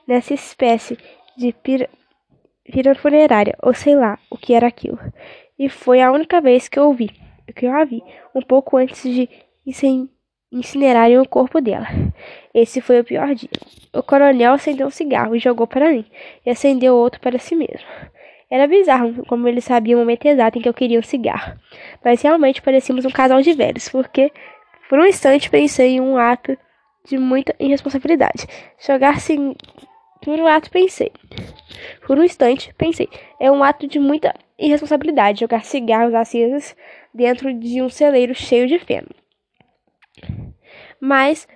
nessa 0.07 0.35
espécie 0.35 0.99
de 1.37 1.53
pir 1.53 1.89
vira 2.67 2.93
funerária, 2.95 3.55
ou 3.61 3.73
sei 3.73 3.95
lá 3.95 4.19
o 4.29 4.37
que 4.37 4.53
era 4.53 4.67
aquilo. 4.67 4.99
E 5.57 5.69
foi 5.69 6.01
a 6.01 6.11
única 6.11 6.41
vez 6.41 6.67
que 6.67 6.77
eu 6.77 6.91
vi, 6.93 7.09
que 7.55 7.65
eu 7.65 7.73
a 7.73 7.85
vi, 7.85 8.03
um 8.35 8.41
pouco 8.41 8.77
antes 8.77 9.01
de 9.03 9.29
incinerarem 10.51 11.17
o 11.19 11.27
corpo 11.27 11.61
dela. 11.61 11.87
Esse 12.53 12.81
foi 12.81 12.99
o 12.99 13.03
pior 13.03 13.33
dia. 13.33 13.49
O 13.93 14.03
coronel 14.03 14.53
acendeu 14.53 14.87
um 14.87 14.91
cigarro 14.91 15.35
e 15.35 15.39
jogou 15.39 15.65
para 15.65 15.89
mim, 15.89 16.05
e 16.45 16.49
acendeu 16.49 16.95
outro 16.95 17.21
para 17.21 17.39
si 17.39 17.55
mesmo. 17.55 17.87
Era 18.49 18.67
bizarro 18.67 19.25
como 19.25 19.47
ele 19.47 19.59
sabia 19.59 19.95
o 19.95 19.99
momento 19.99 20.25
exato 20.25 20.57
em 20.57 20.61
que 20.61 20.69
eu 20.69 20.73
queria 20.73 20.99
um 20.99 21.03
cigarro. 21.03 21.57
Mas 22.03 22.21
realmente 22.21 22.61
parecíamos 22.61 23.05
um 23.05 23.09
casal 23.09 23.41
de 23.41 23.53
velhos, 23.53 23.89
porque 23.89 24.31
por 24.89 24.99
um 24.99 25.05
instante 25.05 25.49
pensei 25.49 25.95
em 25.95 26.01
um 26.01 26.17
ato 26.17 26.57
de 27.05 27.17
muita 27.17 27.53
irresponsabilidade. 27.59 28.47
Jogar-se 28.79 29.37
por 30.27 30.37
um 30.41 30.45
ato 30.45 30.69
pensei. 30.69 31.13
Por 32.05 32.19
um 32.19 32.23
instante 32.25 32.73
pensei. 32.77 33.07
É 33.39 33.49
um 33.49 33.63
ato 33.63 33.87
de 33.87 33.97
muita 33.97 34.33
irresponsabilidade 34.59 35.39
jogar 35.39 35.63
cigarros 35.63 36.13
acesos 36.13 36.75
dentro 37.13 37.53
de 37.53 37.81
um 37.81 37.87
celeiro 37.87 38.35
cheio 38.35 38.67
de 38.67 38.77
feno. 38.77 39.07
Mas 40.99 41.47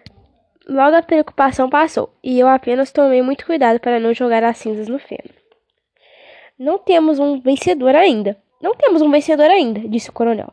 logo 0.65 0.95
a 0.95 1.01
preocupação 1.01 1.69
passou 1.69 2.15
e 2.23 2.39
eu 2.39 2.47
apenas 2.47 2.93
tomei 2.93 3.21
muito 3.21 3.45
cuidado 3.45 3.77
para 3.77 3.99
não 3.99 4.13
jogar 4.13 4.41
as 4.41 4.57
cinzas 4.59 4.87
no 4.87 4.99
feno. 4.99 5.33
Não 6.57 6.79
temos 6.79 7.19
um 7.19 7.41
vencedor 7.41 7.93
ainda. 7.93 8.41
Não 8.61 8.73
temos 8.73 9.01
um 9.01 9.11
vencedor 9.11 9.49
ainda, 9.49 9.81
disse 9.81 10.09
o 10.09 10.13
coronel. 10.13 10.49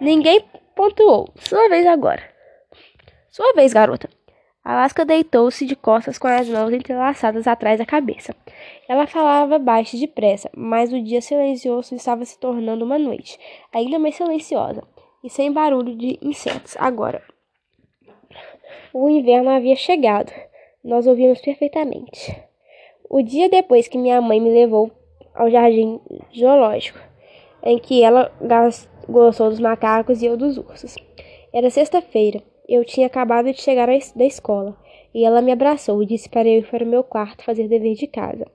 Ninguém 0.00 0.42
pontuou. 0.74 1.28
Sua 1.36 1.68
vez 1.68 1.84
agora. 1.84 2.22
Sua 3.30 3.52
vez, 3.52 3.74
garota. 3.74 4.08
Alaska 4.68 5.02
deitou-se 5.02 5.64
de 5.64 5.74
costas 5.74 6.18
com 6.18 6.28
as 6.28 6.46
mãos 6.46 6.70
entrelaçadas 6.70 7.46
atrás 7.46 7.78
da 7.78 7.86
cabeça. 7.86 8.36
Ela 8.86 9.06
falava 9.06 9.58
baixo 9.58 9.96
e 9.96 10.00
depressa, 10.00 10.50
mas 10.54 10.92
o 10.92 11.02
dia 11.02 11.22
silencioso 11.22 11.94
estava 11.94 12.22
se 12.26 12.38
tornando 12.38 12.84
uma 12.84 12.98
noite, 12.98 13.38
ainda 13.72 13.98
mais 13.98 14.16
silenciosa, 14.16 14.82
e 15.24 15.30
sem 15.30 15.50
barulho 15.50 15.96
de 15.96 16.18
insetos. 16.20 16.76
Agora, 16.78 17.22
o 18.92 19.08
inverno 19.08 19.48
havia 19.48 19.74
chegado. 19.74 20.30
Nós 20.84 21.06
ouvimos 21.06 21.40
perfeitamente. 21.40 22.38
O 23.08 23.22
dia 23.22 23.48
depois 23.48 23.88
que 23.88 23.96
minha 23.96 24.20
mãe 24.20 24.38
me 24.38 24.50
levou 24.50 24.90
ao 25.34 25.50
jardim 25.50 25.98
zoológico, 26.38 26.98
em 27.62 27.78
que 27.78 28.02
ela 28.02 28.30
gostou 29.08 29.48
dos 29.48 29.60
macacos 29.60 30.20
e 30.20 30.26
eu 30.26 30.36
dos 30.36 30.58
ursos. 30.58 30.94
Era 31.54 31.70
sexta-feira. 31.70 32.42
Eu 32.68 32.84
tinha 32.84 33.06
acabado 33.06 33.50
de 33.50 33.62
chegar 33.62 33.88
da 33.88 34.24
escola 34.24 34.76
e 35.14 35.24
ela 35.24 35.40
me 35.40 35.50
abraçou 35.50 36.02
e 36.02 36.06
disse 36.06 36.28
para 36.28 36.46
eu 36.46 36.58
ir 36.58 36.68
para 36.68 36.84
o 36.84 36.86
meu 36.86 37.02
quarto 37.02 37.42
fazer 37.42 37.66
dever 37.66 37.94
de 37.94 38.06
casa. 38.06 38.46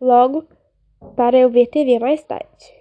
Logo, 0.00 0.44
para 1.16 1.36
eu 1.36 1.50
ver 1.50 1.66
TV 1.66 1.98
mais 1.98 2.22
tarde. 2.22 2.74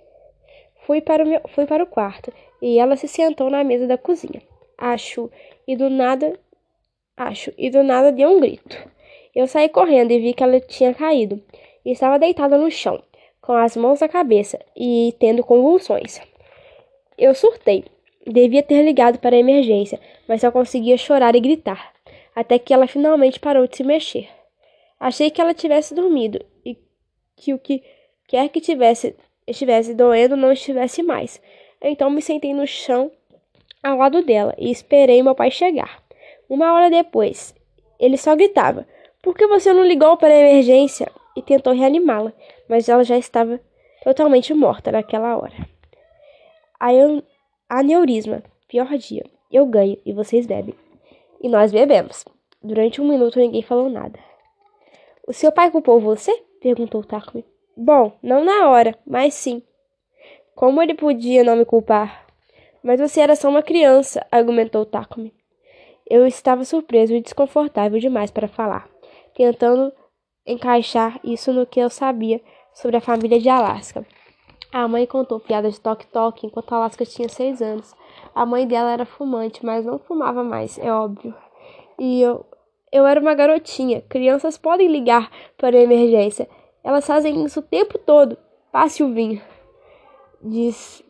Fui 0.86 1.02
para 1.02 1.24
o, 1.24 1.28
meu, 1.28 1.42
fui 1.48 1.66
para 1.66 1.84
o 1.84 1.88
quarto 1.88 2.32
e 2.62 2.78
ela 2.78 2.96
se 2.96 3.08
sentou 3.08 3.50
na 3.50 3.64
mesa 3.64 3.88
da 3.88 3.98
cozinha. 3.98 4.42
Acho, 4.78 5.32
e 5.68 5.76
do 5.76 5.90
nada, 5.90 6.40
acho, 7.18 7.52
e 7.58 7.70
do 7.72 7.82
nada 7.82 8.12
deu 8.12 8.30
um 8.30 8.40
grito. 8.40 8.78
Eu 9.34 9.48
saí 9.48 9.70
correndo 9.70 10.12
e 10.12 10.20
vi 10.20 10.34
que 10.34 10.44
ela 10.44 10.60
tinha 10.60 10.94
caído 10.94 11.42
e 11.84 11.92
estava 11.92 12.20
deitada 12.20 12.58
no 12.58 12.70
chão, 12.70 13.02
com 13.42 13.54
as 13.54 13.76
mãos 13.76 14.02
na 14.02 14.08
cabeça 14.08 14.60
e 14.76 15.16
tendo 15.20 15.44
convulsões. 15.44 16.22
Eu 17.18 17.34
surtei. 17.34 17.86
Devia 18.26 18.64
ter 18.64 18.82
ligado 18.84 19.20
para 19.20 19.36
a 19.36 19.40
emergência, 19.40 20.00
mas 20.28 20.42
só 20.42 20.52
conseguia 20.52 20.98
chorar 20.98 21.36
e 21.36 21.40
gritar, 21.40 21.94
até 22.36 22.58
que 22.58 22.74
ela 22.74 22.88
finalmente 22.88 23.40
parou 23.40 23.68
de 23.68 23.78
se 23.78 23.84
mexer. 23.84 24.28
Achei 25.00 25.30
que 25.30 25.40
ela 25.40 25.54
tivesse 25.54 25.94
dormido 25.94 26.44
e 26.66 26.78
que 27.36 27.54
o 27.54 27.60
que 27.60 27.84
quer 28.28 28.50
que 28.50 28.60
tivesse 28.60 29.16
estivesse 29.46 29.94
doendo 29.94 30.36
não 30.36 30.52
estivesse 30.52 31.04
mais. 31.04 31.40
Então 31.82 32.10
me 32.10 32.22
sentei 32.22 32.54
no 32.54 32.66
chão 32.66 33.12
ao 33.84 33.98
lado 33.98 34.24
dela 34.24 34.56
e 34.58 34.72
esperei 34.72 35.22
meu 35.22 35.36
pai 35.36 35.52
chegar. 35.52 36.04
Uma 36.50 36.74
hora 36.74 36.90
depois, 36.90 37.54
ele 38.00 38.18
só 38.18 38.36
gritava: 38.36 38.88
Por 39.22 39.36
que 39.36 39.46
você 39.46 39.72
não 39.72 39.86
ligou 39.86 40.18
para 40.18 40.30
a 40.30 40.40
emergência? 40.40 41.12
e 41.36 41.42
tentou 41.42 41.74
reanimá-la, 41.74 42.32
mas 42.68 42.88
ela 42.88 43.04
já 43.04 43.18
estava 43.18 43.60
totalmente 44.04 44.54
morta 44.54 44.92
naquela 44.92 45.38
hora. 45.38 45.54
Aneurisma, 47.68 48.44
pior 48.68 48.96
dia. 48.96 49.26
Eu 49.52 49.66
ganho 49.66 49.98
e 50.06 50.14
vocês 50.14 50.46
bebem. 50.46 50.76
E 51.42 51.50
nós 51.50 51.72
bebemos. 51.72 52.24
Durante 52.62 53.02
um 53.02 53.08
minuto 53.08 53.40
ninguém 53.40 53.64
falou 53.64 53.90
nada. 53.90 54.20
O 55.28 55.34
seu 55.34 55.52
pai 55.52 55.72
culpou 55.72 56.00
você? 56.00 56.32
perguntou 56.62 57.04
Takumi. 57.04 57.44
Bom, 57.76 58.14
não 58.22 58.46
na 58.46 58.70
hora, 58.70 58.96
mas 59.06 59.34
sim. 59.34 59.64
Como 60.54 60.80
ele 60.80 60.94
podia 60.94 61.44
não 61.44 61.56
me 61.56 61.66
culpar? 61.66 62.28
Mas 62.84 63.00
você 63.00 63.20
era 63.20 63.36
só 63.36 63.50
uma 63.50 63.64
criança, 63.64 64.24
argumentou 64.32 64.86
Takumi. 64.86 65.34
Eu 66.08 66.28
estava 66.28 66.64
surpreso 66.64 67.16
e 67.16 67.22
desconfortável 67.22 68.00
demais 68.00 68.30
para 68.30 68.48
falar, 68.48 68.88
tentando 69.34 69.92
encaixar 70.46 71.20
isso 71.24 71.52
no 71.52 71.66
que 71.66 71.80
eu 71.80 71.90
sabia 71.90 72.40
sobre 72.76 72.98
a 72.98 73.02
família 73.02 73.40
de 73.40 73.50
Alaska. 73.50 74.06
A 74.76 74.88
mãe 74.88 75.06
contou 75.06 75.40
piadas 75.40 75.76
de 75.76 75.80
toque-toque 75.80 76.48
enquanto 76.48 76.74
Alaska 76.74 77.06
tinha 77.06 77.30
seis 77.30 77.62
anos. 77.62 77.96
A 78.34 78.46
mãe 78.46 78.68
dela 78.68 78.92
era 78.92 79.06
fumante, 79.06 79.66
mas 79.66 79.86
não 79.86 79.98
fumava 79.98 80.44
mais, 80.44 80.78
é 80.78 80.92
óbvio. 80.92 81.34
E 81.98 82.22
eu, 82.22 82.46
eu 82.92 83.06
era 83.06 83.22
uma 83.22 83.34
garotinha. 83.34 84.02
Crianças 84.02 84.58
podem 84.58 84.90
ligar 84.90 85.32
para 85.58 85.78
emergência. 85.78 86.50
Elas 86.84 87.08
fazem 87.08 87.46
isso 87.46 87.62
o 87.62 87.64
tempo 87.64 87.98
todo. 87.98 88.38
Passe 88.70 89.02
o 89.02 89.14
vinho 89.14 89.42
diz, 90.46 91.04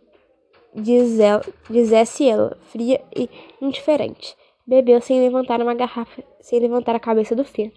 diz 0.74 1.20
ela, 1.20 1.44
dissesse 1.70 2.28
ela, 2.28 2.58
fria 2.72 3.04
e 3.16 3.30
indiferente. 3.62 4.36
Bebeu 4.66 5.02
sem 5.02 5.22
levantar 5.22 5.62
uma 5.62 5.74
garrafa, 5.74 6.24
sem 6.40 6.60
levantar 6.60 6.96
a 6.96 7.00
cabeça 7.00 7.36
do 7.36 7.44
feno. 7.44 7.74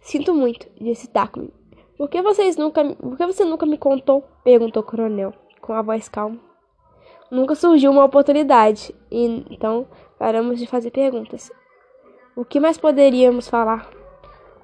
Sinto 0.00 0.34
muito, 0.34 0.68
disse 0.80 1.08
Takumi. 1.08 1.52
Por 1.96 2.08
que 2.08 2.20
vocês 2.20 2.56
nunca, 2.56 2.84
por 2.84 3.16
que 3.16 3.24
você 3.24 3.44
nunca 3.44 3.64
me 3.64 3.78
contou? 3.78 4.24
perguntou 4.42 4.82
o 4.82 4.86
coronel, 4.86 5.32
com 5.60 5.72
a 5.72 5.80
voz 5.80 6.08
calma. 6.08 6.38
Nunca 7.30 7.54
surgiu 7.54 7.90
uma 7.92 8.04
oportunidade, 8.04 8.94
então 9.10 9.86
paramos 10.18 10.58
de 10.58 10.66
fazer 10.66 10.90
perguntas. 10.90 11.52
O 12.36 12.44
que 12.44 12.58
mais 12.58 12.76
poderíamos 12.76 13.48
falar? 13.48 13.88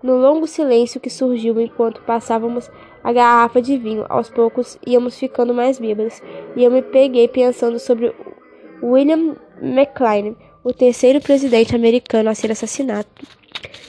No 0.02 0.16
longo 0.16 0.46
silêncio 0.46 1.00
que 1.00 1.08
surgiu 1.08 1.60
enquanto 1.60 2.02
passávamos 2.02 2.68
a 3.04 3.12
garrafa 3.12 3.62
de 3.62 3.76
vinho. 3.76 4.06
Aos 4.08 4.28
poucos 4.28 4.76
íamos 4.84 5.16
ficando 5.16 5.54
mais 5.54 5.78
bêbados, 5.78 6.20
e 6.56 6.64
eu 6.64 6.70
me 6.70 6.82
peguei 6.82 7.28
pensando 7.28 7.78
sobre 7.78 8.12
William 8.82 9.36
McLean, 9.62 10.34
o 10.64 10.72
terceiro 10.72 11.20
presidente 11.20 11.76
americano 11.76 12.28
a 12.28 12.34
ser 12.34 12.50
assassinado. 12.50 13.06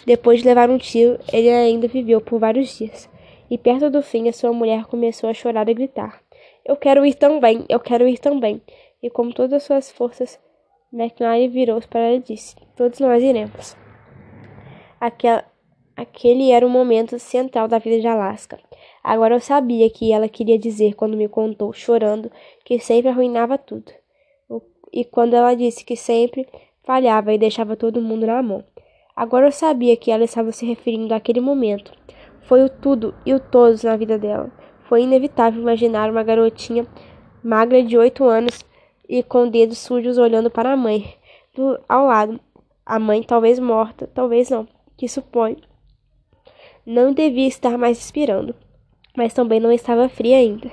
Depois 0.05 0.39
de 0.39 0.47
levar 0.47 0.69
um 0.69 0.77
tiro, 0.77 1.17
ele 1.33 1.49
ainda 1.49 1.87
viveu 1.87 2.21
por 2.21 2.39
vários 2.39 2.77
dias. 2.77 3.09
E 3.51 3.57
perto 3.57 3.89
do 3.89 4.01
fim, 4.01 4.29
a 4.29 4.33
sua 4.33 4.53
mulher 4.53 4.85
começou 4.85 5.29
a 5.29 5.33
chorar 5.33 5.67
e 5.67 5.73
gritar: 5.73 6.23
Eu 6.63 6.77
quero 6.77 7.05
ir 7.05 7.15
também, 7.15 7.65
eu 7.67 7.81
quero 7.81 8.07
ir 8.07 8.17
também. 8.17 8.61
E 9.03 9.09
com 9.09 9.29
todas 9.29 9.51
as 9.51 9.63
suas 9.63 9.91
forças, 9.91 10.39
McLean 10.93 11.49
virou-se 11.49 11.85
para 11.85 11.99
ela 11.99 12.15
e 12.15 12.19
disse: 12.19 12.55
Todos 12.77 13.01
nós 13.01 13.21
iremos. 13.21 13.75
Aquela, 15.01 15.43
aquele 15.97 16.49
era 16.51 16.65
o 16.65 16.69
momento 16.69 17.19
central 17.19 17.67
da 17.67 17.77
vida 17.77 17.99
de 17.99 18.07
Alaska. 18.07 18.57
Agora 19.03 19.35
eu 19.35 19.41
sabia 19.41 19.89
que 19.89 20.13
ela 20.13 20.29
queria 20.29 20.57
dizer 20.57 20.95
quando 20.95 21.17
me 21.17 21.27
contou, 21.27 21.73
chorando, 21.73 22.31
que 22.63 22.79
sempre 22.79 23.09
arruinava 23.09 23.57
tudo. 23.57 23.91
E 24.93 25.03
quando 25.03 25.33
ela 25.33 25.55
disse 25.55 25.83
que 25.83 25.97
sempre 25.97 26.47
falhava 26.83 27.33
e 27.33 27.37
deixava 27.37 27.75
todo 27.75 28.01
mundo 28.01 28.25
na 28.25 28.41
mão. 28.41 28.63
Agora 29.13 29.47
eu 29.47 29.51
sabia 29.51 29.97
que 29.97 30.09
ela 30.09 30.23
estava 30.23 30.53
se 30.53 30.65
referindo 30.65 31.13
àquele 31.13 31.41
momento. 31.41 31.91
Foi 32.43 32.63
o 32.63 32.69
tudo 32.69 33.13
e 33.25 33.33
o 33.33 33.39
todos 33.39 33.83
na 33.83 33.95
vida 33.95 34.17
dela. 34.17 34.51
Foi 34.83 35.03
inevitável 35.03 35.61
imaginar 35.61 36.09
uma 36.09 36.23
garotinha 36.23 36.85
magra 37.43 37.81
de 37.83 37.97
oito 37.97 38.25
anos 38.25 38.65
e 39.07 39.23
com 39.23 39.49
dedos 39.49 39.77
sujos 39.77 40.17
olhando 40.17 40.49
para 40.49 40.73
a 40.73 40.77
mãe 40.77 41.15
do, 41.55 41.79
ao 41.87 42.07
lado. 42.07 42.39
A 42.85 42.99
mãe 42.99 43.23
talvez 43.23 43.59
morta, 43.59 44.07
talvez 44.07 44.49
não, 44.49 44.67
que 44.97 45.07
supõe. 45.07 45.57
Não 46.85 47.13
devia 47.13 47.47
estar 47.47 47.77
mais 47.77 47.97
respirando 47.97 48.55
mas 49.15 49.33
também 49.33 49.59
não 49.59 49.71
estava 49.71 50.09
fria 50.09 50.37
ainda. 50.37 50.71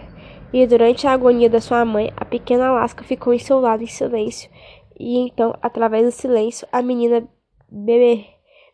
E 0.52 0.66
durante 0.66 1.06
a 1.06 1.12
agonia 1.12 1.50
da 1.50 1.60
sua 1.60 1.84
mãe, 1.84 2.12
a 2.16 2.24
pequena 2.24 2.68
Alaska 2.68 3.04
ficou 3.04 3.34
em 3.34 3.38
seu 3.38 3.60
lado 3.60 3.82
em 3.82 3.86
silêncio. 3.86 4.50
E 4.98 5.18
então, 5.18 5.54
através 5.60 6.04
do 6.04 6.10
silêncio, 6.10 6.66
a 6.72 6.80
menina 6.80 7.28
bebe, 7.70 8.26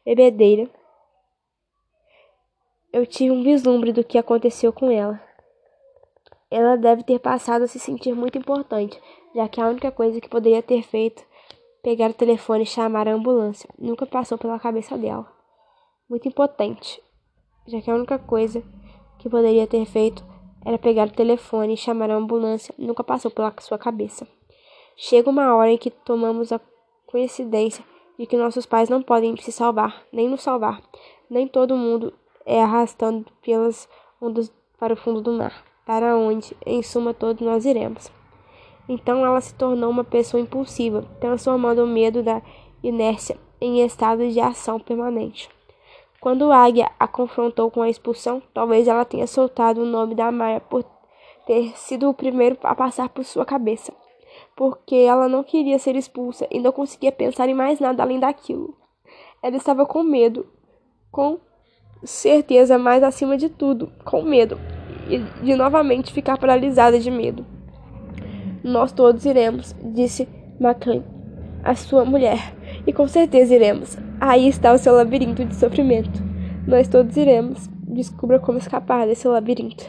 bebedeira. 0.04 0.68
Eu 2.94 3.04
tive 3.04 3.32
um 3.32 3.42
vislumbre 3.42 3.92
do 3.92 4.04
que 4.04 4.16
aconteceu 4.16 4.72
com 4.72 4.88
ela. 4.88 5.20
Ela 6.48 6.76
deve 6.76 7.02
ter 7.02 7.18
passado 7.18 7.62
a 7.62 7.66
se 7.66 7.80
sentir 7.80 8.14
muito 8.14 8.38
importante, 8.38 8.96
já 9.34 9.48
que 9.48 9.60
a 9.60 9.66
única 9.66 9.90
coisa 9.90 10.20
que 10.20 10.28
poderia 10.28 10.62
ter 10.62 10.80
feito 10.82 11.24
pegar 11.82 12.10
o 12.10 12.14
telefone 12.14 12.62
e 12.62 12.66
chamar 12.66 13.08
a 13.08 13.12
ambulância 13.12 13.68
nunca 13.76 14.06
passou 14.06 14.38
pela 14.38 14.60
cabeça 14.60 14.96
dela. 14.96 15.26
Muito 16.08 16.28
impotente, 16.28 17.02
já 17.66 17.80
que 17.80 17.90
a 17.90 17.96
única 17.96 18.16
coisa 18.16 18.62
que 19.18 19.28
poderia 19.28 19.66
ter 19.66 19.84
feito 19.86 20.24
era 20.64 20.78
pegar 20.78 21.08
o 21.08 21.16
telefone 21.16 21.74
e 21.74 21.76
chamar 21.76 22.12
a 22.12 22.14
ambulância, 22.14 22.72
nunca 22.78 23.02
passou 23.02 23.28
pela 23.28 23.52
sua 23.58 23.76
cabeça. 23.76 24.24
Chega 24.96 25.28
uma 25.28 25.52
hora 25.56 25.72
em 25.72 25.78
que 25.78 25.90
tomamos 25.90 26.52
a 26.52 26.60
coincidência 27.08 27.84
de 28.16 28.24
que 28.24 28.36
nossos 28.36 28.66
pais 28.66 28.88
não 28.88 29.02
podem 29.02 29.36
se 29.38 29.50
salvar, 29.50 30.04
nem 30.12 30.28
nos 30.28 30.42
salvar. 30.42 30.80
Nem 31.28 31.48
todo 31.48 31.76
mundo 31.76 32.14
é 32.46 32.62
arrastando 32.62 33.26
pelas 33.42 33.88
ondas 34.20 34.52
para 34.78 34.94
o 34.94 34.96
fundo 34.96 35.20
do 35.20 35.32
mar, 35.32 35.64
para 35.86 36.16
onde, 36.16 36.56
em 36.64 36.82
suma, 36.82 37.14
todos 37.14 37.44
nós 37.44 37.64
iremos. 37.64 38.10
Então 38.88 39.24
ela 39.24 39.40
se 39.40 39.54
tornou 39.54 39.90
uma 39.90 40.04
pessoa 40.04 40.40
impulsiva, 40.40 41.02
transformando 41.20 41.84
o 41.84 41.86
medo 41.86 42.22
da 42.22 42.42
inércia 42.82 43.38
em 43.60 43.80
estado 43.80 44.28
de 44.28 44.40
ação 44.40 44.78
permanente. 44.78 45.48
Quando 46.20 46.52
Águia 46.52 46.90
a 46.98 47.06
confrontou 47.06 47.70
com 47.70 47.82
a 47.82 47.88
expulsão, 47.88 48.42
talvez 48.52 48.88
ela 48.88 49.04
tenha 49.04 49.26
soltado 49.26 49.82
o 49.82 49.86
nome 49.86 50.14
da 50.14 50.30
Maia 50.30 50.60
por 50.60 50.84
ter 51.46 51.76
sido 51.76 52.08
o 52.08 52.14
primeiro 52.14 52.56
a 52.62 52.74
passar 52.74 53.08
por 53.10 53.24
sua 53.24 53.44
cabeça, 53.44 53.92
porque 54.56 54.94
ela 54.94 55.28
não 55.28 55.44
queria 55.44 55.78
ser 55.78 55.96
expulsa 55.96 56.46
e 56.50 56.58
não 56.60 56.72
conseguia 56.72 57.12
pensar 57.12 57.48
em 57.48 57.54
mais 57.54 57.78
nada 57.80 58.02
além 58.02 58.18
daquilo. 58.18 58.74
Ela 59.42 59.56
estava 59.56 59.84
com 59.84 60.02
medo, 60.02 60.46
com 61.10 61.38
certeza, 62.04 62.78
mas 62.78 63.02
acima 63.02 63.36
de 63.36 63.48
tudo, 63.48 63.92
com 64.04 64.22
medo, 64.22 64.58
e 65.08 65.18
de 65.44 65.54
novamente 65.54 66.12
ficar 66.12 66.38
paralisada 66.38 66.98
de 66.98 67.10
medo. 67.10 67.44
Nós 68.62 68.92
todos 68.92 69.24
iremos, 69.26 69.74
disse 69.82 70.28
McCain, 70.60 71.02
a 71.62 71.74
sua 71.74 72.04
mulher, 72.04 72.54
e 72.86 72.92
com 72.92 73.06
certeza 73.06 73.54
iremos. 73.54 73.96
Aí 74.20 74.48
está 74.48 74.72
o 74.72 74.78
seu 74.78 74.94
labirinto 74.94 75.44
de 75.44 75.54
sofrimento. 75.54 76.22
Nós 76.66 76.88
todos 76.88 77.16
iremos. 77.16 77.68
Descubra 77.86 78.38
como 78.38 78.58
escapar 78.58 79.06
desse 79.06 79.28
labirinto. 79.28 79.84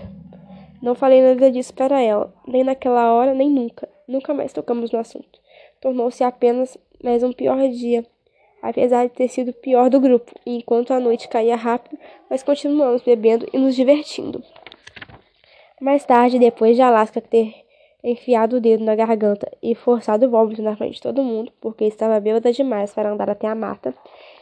Não 0.82 0.94
falei 0.94 1.22
nada 1.22 1.50
disso 1.50 1.74
para 1.74 2.02
ela, 2.02 2.34
nem 2.48 2.64
naquela 2.64 3.12
hora, 3.14 3.34
nem 3.34 3.50
nunca. 3.50 3.90
Nunca 4.08 4.34
mais 4.34 4.54
tocamos 4.54 4.92
no 4.92 5.00
assunto. 5.00 5.40
Tornou-se 5.82 6.24
apenas 6.24 6.78
mais 7.04 7.24
um 7.24 7.32
pior 7.32 7.58
dia, 7.70 8.06
apesar 8.70 9.08
de 9.08 9.14
ter 9.14 9.28
sido 9.28 9.50
o 9.50 9.54
pior 9.54 9.90
do 9.90 10.00
grupo. 10.00 10.34
Enquanto 10.46 10.92
a 10.92 11.00
noite 11.00 11.28
caía 11.28 11.56
rápido, 11.56 11.98
nós 12.30 12.42
continuamos 12.42 13.04
bebendo 13.04 13.48
e 13.54 13.58
nos 13.60 13.76
divertindo. 13.76 14.44
Mais 15.80 16.04
tarde, 16.04 16.40
depois 16.40 16.76
de 16.76 16.82
Alaska 16.82 17.22
ter 17.22 17.54
enfiado 18.04 18.58
o 18.58 18.62
dedo 18.62 18.84
na 18.84 18.96
garganta 18.96 19.52
e 19.62 19.76
forçado 19.76 20.26
o 20.26 20.30
vômito 20.30 20.62
na 20.64 20.76
frente 20.76 20.96
de 20.96 21.02
todo 21.02 21.24
mundo, 21.24 21.52
porque 21.62 21.86
estava 21.86 22.20
bêbada 22.20 22.52
demais 22.52 22.94
para 22.94 23.12
andar 23.12 23.30
até 23.30 23.48
a 23.48 23.56
mata, 23.56 23.94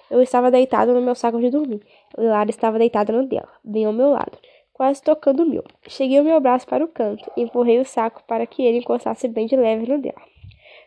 eu 0.10 0.22
estava 0.22 0.50
deitado 0.50 0.94
no 0.94 1.02
meu 1.02 1.16
saco 1.16 1.40
de 1.40 1.50
dormir. 1.50 1.82
Lara 2.18 2.50
estava 2.50 2.78
deitada 2.78 3.12
no 3.12 3.28
dela, 3.28 3.50
bem 3.64 3.86
ao 3.86 3.94
meu 3.94 4.10
lado, 4.10 4.38
quase 4.72 5.02
tocando 5.02 5.44
o 5.44 5.46
meu. 5.46 5.64
Cheguei 5.88 6.20
o 6.20 6.24
meu 6.24 6.40
braço 6.40 6.68
para 6.68 6.84
o 6.84 6.88
canto 6.88 7.30
e 7.36 7.42
empurrei 7.42 7.80
o 7.80 7.86
saco 7.86 8.22
para 8.26 8.46
que 8.46 8.64
ele 8.64 8.78
encostasse 8.78 9.28
bem 9.28 9.48
de 9.48 9.56
leve 9.56 9.92
no 9.92 10.00
dela. 10.02 10.33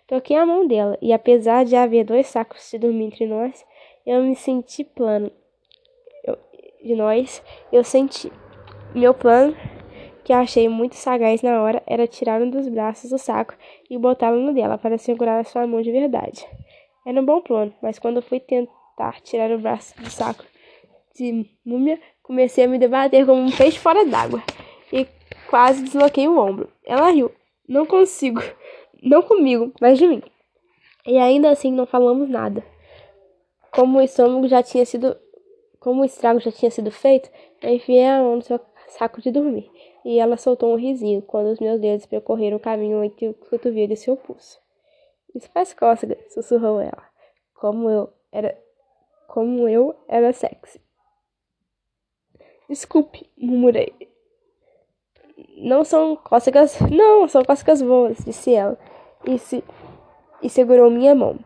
Toquei 0.07 0.37
a 0.37 0.47
mão 0.47 0.67
dela 0.67 0.97
e, 1.03 1.13
apesar 1.13 1.65
de 1.65 1.75
haver 1.75 2.05
dois 2.05 2.29
sacos 2.29 2.71
de 2.71 2.79
dormir 2.79 3.07
entre 3.07 3.27
nós, 3.27 3.65
eu 4.07 4.23
me 4.23 4.37
senti 4.37 4.85
plano. 4.85 5.31
Eu, 6.25 6.39
de 6.83 6.95
nós, 6.95 7.43
eu 7.73 7.83
senti. 7.83 8.33
Meu 8.95 9.13
plano, 9.13 9.57
que 10.25 10.33
achei 10.33 10.69
muito 10.69 10.95
sagaz 10.95 11.43
na 11.43 11.61
hora, 11.61 11.83
era 11.87 12.07
tirar 12.07 12.41
um 12.41 12.49
dos 12.49 12.69
braços 12.69 13.11
do 13.11 13.19
saco 13.19 13.55
e 13.91 13.99
botá-lo 13.99 14.41
no 14.41 14.55
dela 14.55 14.79
para 14.79 14.97
segurar 14.97 15.41
a 15.41 15.45
sua 15.45 15.67
mão 15.67 15.83
de 15.83 15.91
verdade. 15.91 16.47
Era 17.05 17.21
um 17.21 17.25
bom 17.25 17.41
plano, 17.41 17.75
mas 17.83 17.99
quando 17.99 18.23
fui 18.23 18.39
tentar 18.39 19.21
tirar 19.23 19.51
o 19.51 19.59
braço 19.59 20.01
do 20.01 20.09
saco 20.09 20.45
de 21.17 21.49
múmia, 21.65 22.01
comecei 22.23 22.65
a 22.65 22.69
me 22.69 22.79
debater 22.79 23.27
como 23.27 23.41
um 23.41 23.51
peixe 23.51 23.79
fora 23.79 24.05
d'água 24.05 24.43
e 24.93 25.07
quase 25.49 25.83
desloquei 25.83 26.29
o 26.29 26.39
ombro. 26.39 26.69
Ela 26.85 27.11
riu. 27.11 27.33
Não 27.69 27.85
consigo. 27.85 28.41
Não 29.03 29.23
comigo, 29.23 29.73
mas 29.81 29.99
de 29.99 30.07
mim. 30.07 30.23
E 31.07 31.19
ainda 31.19 31.51
assim 31.51 31.71
não 31.71 31.87
falamos 31.87 32.29
nada. 32.29 32.65
Como 33.71 33.99
o 33.99 34.03
estômago 34.03 34.49
já 34.49 34.63
tinha 34.63 34.85
sido. 34.85 35.17
Como 35.79 36.03
o 36.03 36.05
estrago 36.05 36.41
já 36.41 36.51
tinha 36.51 36.71
sido 36.71 36.91
feito, 36.91 37.31
eu 37.63 37.71
enfiei 37.75 38.07
a 38.07 38.21
mão 38.21 38.37
no 38.37 38.43
seu 38.43 38.59
saco 38.89 39.21
de 39.21 39.31
dormir. 39.31 39.71
E 40.05 40.19
ela 40.19 40.37
soltou 40.37 40.73
um 40.73 40.77
risinho 40.77 41.23
quando 41.23 41.49
os 41.49 41.61
meus 41.61 41.81
dedos 41.81 42.07
percorreram 42.07 42.57
o 42.57 42.61
caminho 42.61 43.05
entre 43.05 43.29
o 43.29 43.35
cotovelo 43.35 43.93
e 43.93 43.97
seu 43.97 44.17
pulso. 44.17 44.59
Isso 45.35 45.49
faz 45.53 45.75
cócega, 45.75 46.17
sussurrou 46.31 46.81
ela. 46.81 47.05
Como 47.55 47.89
eu 47.91 48.13
era. 48.33 48.59
Como 49.29 49.69
eu 49.69 49.95
era 50.09 50.33
sexy. 50.33 50.81
Desculpe, 52.69 53.31
murmurei. 53.37 53.95
Não 55.59 55.85
são 55.85 56.17
cócegas. 56.17 56.79
Não, 56.91 57.29
são 57.29 57.45
cócegas 57.45 57.83
boas, 57.83 58.19
disse 58.25 58.55
ela. 58.55 58.79
E, 59.27 59.39
se, 59.39 59.63
e 60.43 60.49
segurou 60.49 60.91
minha 60.91 61.15
mão. 61.15 61.39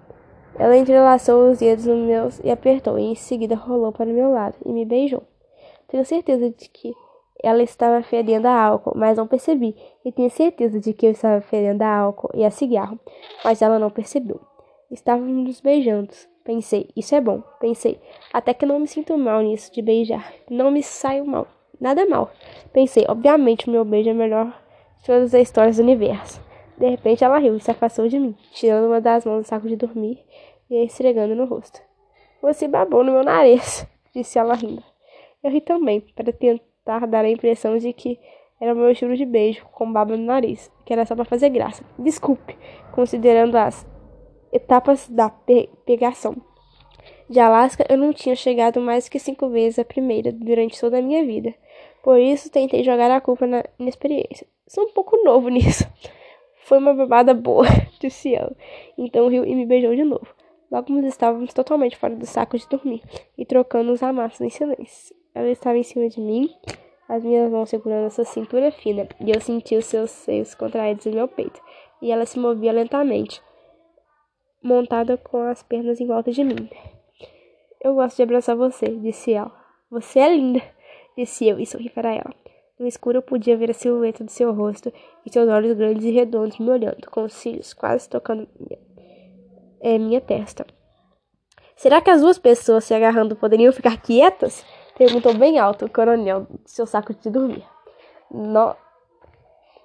Ela 0.59 0.77
entrelaçou 0.77 1.51
os 1.51 1.59
dedos 1.59 1.87
nos 1.87 2.07
meus 2.07 2.41
e 2.45 2.51
apertou, 2.51 2.99
e 2.99 3.03
em 3.03 3.15
seguida 3.15 3.55
rolou 3.55 3.93
para 3.93 4.07
meu 4.07 4.31
lado 4.31 4.57
e 4.65 4.73
me 4.73 4.85
beijou. 4.85 5.23
Tenho 5.89 6.05
certeza 6.05 6.51
de 6.51 6.69
que 6.69 6.95
ela 7.43 7.63
estava 7.63 8.03
fedendo 8.03 8.47
a 8.47 8.63
álcool, 8.63 8.93
mas 8.95 9.17
não 9.17 9.27
percebi. 9.27 9.75
E 10.05 10.13
tinha 10.13 10.29
certeza 10.29 10.79
de 10.79 10.93
que 10.93 11.07
eu 11.07 11.13
estava 11.13 11.41
fedendo 11.41 11.83
a 11.83 11.97
álcool 11.97 12.31
e 12.35 12.45
a 12.45 12.51
cigarro, 12.51 12.99
mas 13.45 13.63
ela 13.63 13.79
não 13.79 13.91
percebeu. 13.91 14.41
Estávamos 14.91 15.33
nos 15.33 15.61
beijando. 15.61 16.13
Pensei, 16.45 16.89
isso 16.97 17.15
é 17.15 17.21
bom. 17.21 17.43
Pensei, 17.61 18.01
até 18.33 18.53
que 18.53 18.67
não 18.67 18.81
me 18.81 18.89
sinto 18.89 19.17
mal 19.17 19.41
nisso 19.41 19.73
de 19.73 19.81
beijar. 19.81 20.33
Não 20.51 20.71
me 20.71 20.83
saio 20.83 21.25
mal. 21.25 21.47
Nada 21.81 22.07
mal. 22.07 22.31
Pensei, 22.73 23.07
obviamente 23.09 23.69
o 23.69 23.71
meu 23.71 23.85
beijo 23.85 24.11
é 24.11 24.13
melhor 24.15 24.47
de 24.99 25.07
todas 25.07 25.35
as 25.35 25.43
histórias 25.43 25.79
do 25.79 25.83
universo. 25.83 26.41
De 26.77 26.89
repente 26.89 27.25
ela 27.25 27.39
riu 27.39 27.57
e 27.57 27.61
se 27.61 27.71
afastou 27.71 28.07
de 28.07 28.19
mim, 28.19 28.37
tirando 28.53 28.87
uma 28.87 29.01
das 29.01 29.25
mãos 29.25 29.43
do 29.43 29.49
saco 29.49 29.69
de 29.69 29.77
dormir 29.77 30.23
e 30.71 30.85
esfregando 30.85 31.35
no 31.35 31.47
rosto. 31.47 31.81
Você 32.43 32.69
babou 32.69 33.03
no 33.03 33.13
meu 33.13 33.25
nariz, 33.25 33.87
disse 34.15 34.39
ela 34.39 34.55
rindo. 34.55 34.83
Eu 35.43 35.51
ri 35.51 35.61
também, 35.61 36.01
para 36.15 36.33
tentar 36.33 37.07
dar 37.07 37.25
a 37.25 37.31
impressão 37.31 37.77
de 37.79 37.93
que 37.93 38.19
era 38.61 38.75
o 38.75 38.77
meu 38.77 38.91
estilo 38.91 39.17
de 39.17 39.25
beijo, 39.25 39.65
com 39.73 39.91
baba 39.91 40.17
no 40.17 40.25
nariz, 40.25 40.71
que 40.85 40.93
era 40.93 41.07
só 41.07 41.17
para 41.17 41.25
fazer 41.25 41.49
graça. 41.49 41.83
Desculpe, 41.99 42.59
considerando 42.93 43.57
as 43.57 43.87
etapas 44.53 45.09
da 45.09 45.31
pe 45.31 45.71
pegação. 45.87 46.37
De 47.29 47.39
Alasca, 47.39 47.87
eu 47.89 47.97
não 47.97 48.13
tinha 48.13 48.35
chegado 48.35 48.81
mais 48.81 49.09
que 49.09 49.19
cinco 49.19 49.49
vezes 49.49 49.79
a 49.79 49.85
primeira 49.85 50.33
durante 50.33 50.81
toda 50.81 50.99
a 50.99 51.03
minha 51.03 51.25
vida. 51.25 51.55
Por 52.03 52.19
isso, 52.19 52.51
tentei 52.51 52.83
jogar 52.83 53.11
a 53.11 53.21
culpa 53.21 53.47
na 53.47 53.65
inexperiência. 53.79 54.47
Sou 54.67 54.85
um 54.85 54.93
pouco 54.93 55.23
novo 55.25 55.49
nisso. 55.51 55.85
Foi 56.65 56.79
uma 56.79 56.95
babada 56.95 57.35
boa, 57.35 57.67
disse 58.01 58.35
ela. 58.35 58.57
Então 58.97 59.29
riu 59.29 59.45
e 59.45 59.55
me 59.55 59.67
beijou 59.67 59.95
de 59.95 60.05
novo. 60.05 60.27
Logo 60.71 60.93
nos 60.93 61.05
estávamos 61.05 61.53
totalmente 61.53 61.97
fora 61.97 62.15
do 62.15 62.25
saco 62.25 62.57
de 62.57 62.69
dormir 62.69 63.03
e 63.37 63.45
trocando 63.45 63.93
os 63.93 64.03
amassos 64.03 64.41
em 64.41 64.51
silêncio. 64.51 65.17
Ela 65.35 65.49
estava 65.49 65.77
em 65.77 65.83
cima 65.83 66.09
de 66.09 66.21
mim, 66.21 66.49
as 67.09 67.25
minhas 67.25 67.51
mãos 67.51 67.69
segurando 67.69 68.07
a 68.07 68.11
sua 68.11 68.25
cintura 68.25 68.71
fina, 68.71 69.09
e 69.21 69.31
eu 69.31 69.41
senti 69.41 69.77
os 69.77 69.87
seus 69.87 70.11
seios 70.11 70.55
contraídos 70.55 71.07
em 71.07 71.11
meu 71.11 71.27
peito, 71.27 71.61
e 72.01 72.13
ela 72.13 72.25
se 72.25 72.39
movia 72.39 72.73
lentamente, 72.73 73.43
montada 74.63 75.17
com 75.17 75.43
as 75.43 75.61
pernas 75.61 76.01
em 76.01 76.07
volta 76.07 76.31
de 76.31 76.45
mim. 76.45 76.71
Eu 77.83 77.95
gosto 77.95 78.17
de 78.17 78.23
abraçar 78.23 78.55
você, 78.55 78.87
disse 78.87 79.33
ela. 79.33 79.53
Você 79.91 80.21
é 80.21 80.37
linda, 80.37 80.63
disse 81.17 81.49
eu 81.49 81.59
e 81.59 81.67
sorri 81.67 81.91
para 81.91 82.13
ela. 82.13 82.35
No 82.79 82.87
escuro 82.87 83.19
eu 83.19 83.23
podia 83.23 83.57
ver 83.59 83.71
a 83.71 83.75
silhueta 83.75 84.25
do 84.25 84.31
seu 84.31 84.55
rosto 84.55 84.91
e 85.25 85.31
seus 85.31 85.49
olhos 85.49 85.77
grandes 85.77 86.05
e 86.05 86.11
redondos 86.11 86.59
me 86.59 86.71
olhando, 86.71 87.11
com 87.11 87.25
os 87.25 87.35
cílios 87.35 87.75
quase 87.75 88.09
tocando 88.09 88.49
minha, 88.59 88.79
é, 89.81 89.99
minha 89.99 90.21
testa. 90.21 90.65
Será 91.77 92.01
que 92.01 92.11
as 92.11 92.21
duas 92.21 92.39
pessoas 92.39 92.85
se 92.85 92.95
agarrando 92.95 93.37
poderiam 93.37 93.73
ficar 93.73 94.01
quietas? 94.01 94.65
Perguntou 94.97 95.35
bem 95.35 95.59
alto 95.59 95.85
o 95.85 95.91
coronel 95.91 96.43
do 96.43 96.61
seu 96.65 96.87
saco 96.87 97.15
de 97.15 97.31
dormir. 97.31 97.65
No... 98.31 98.75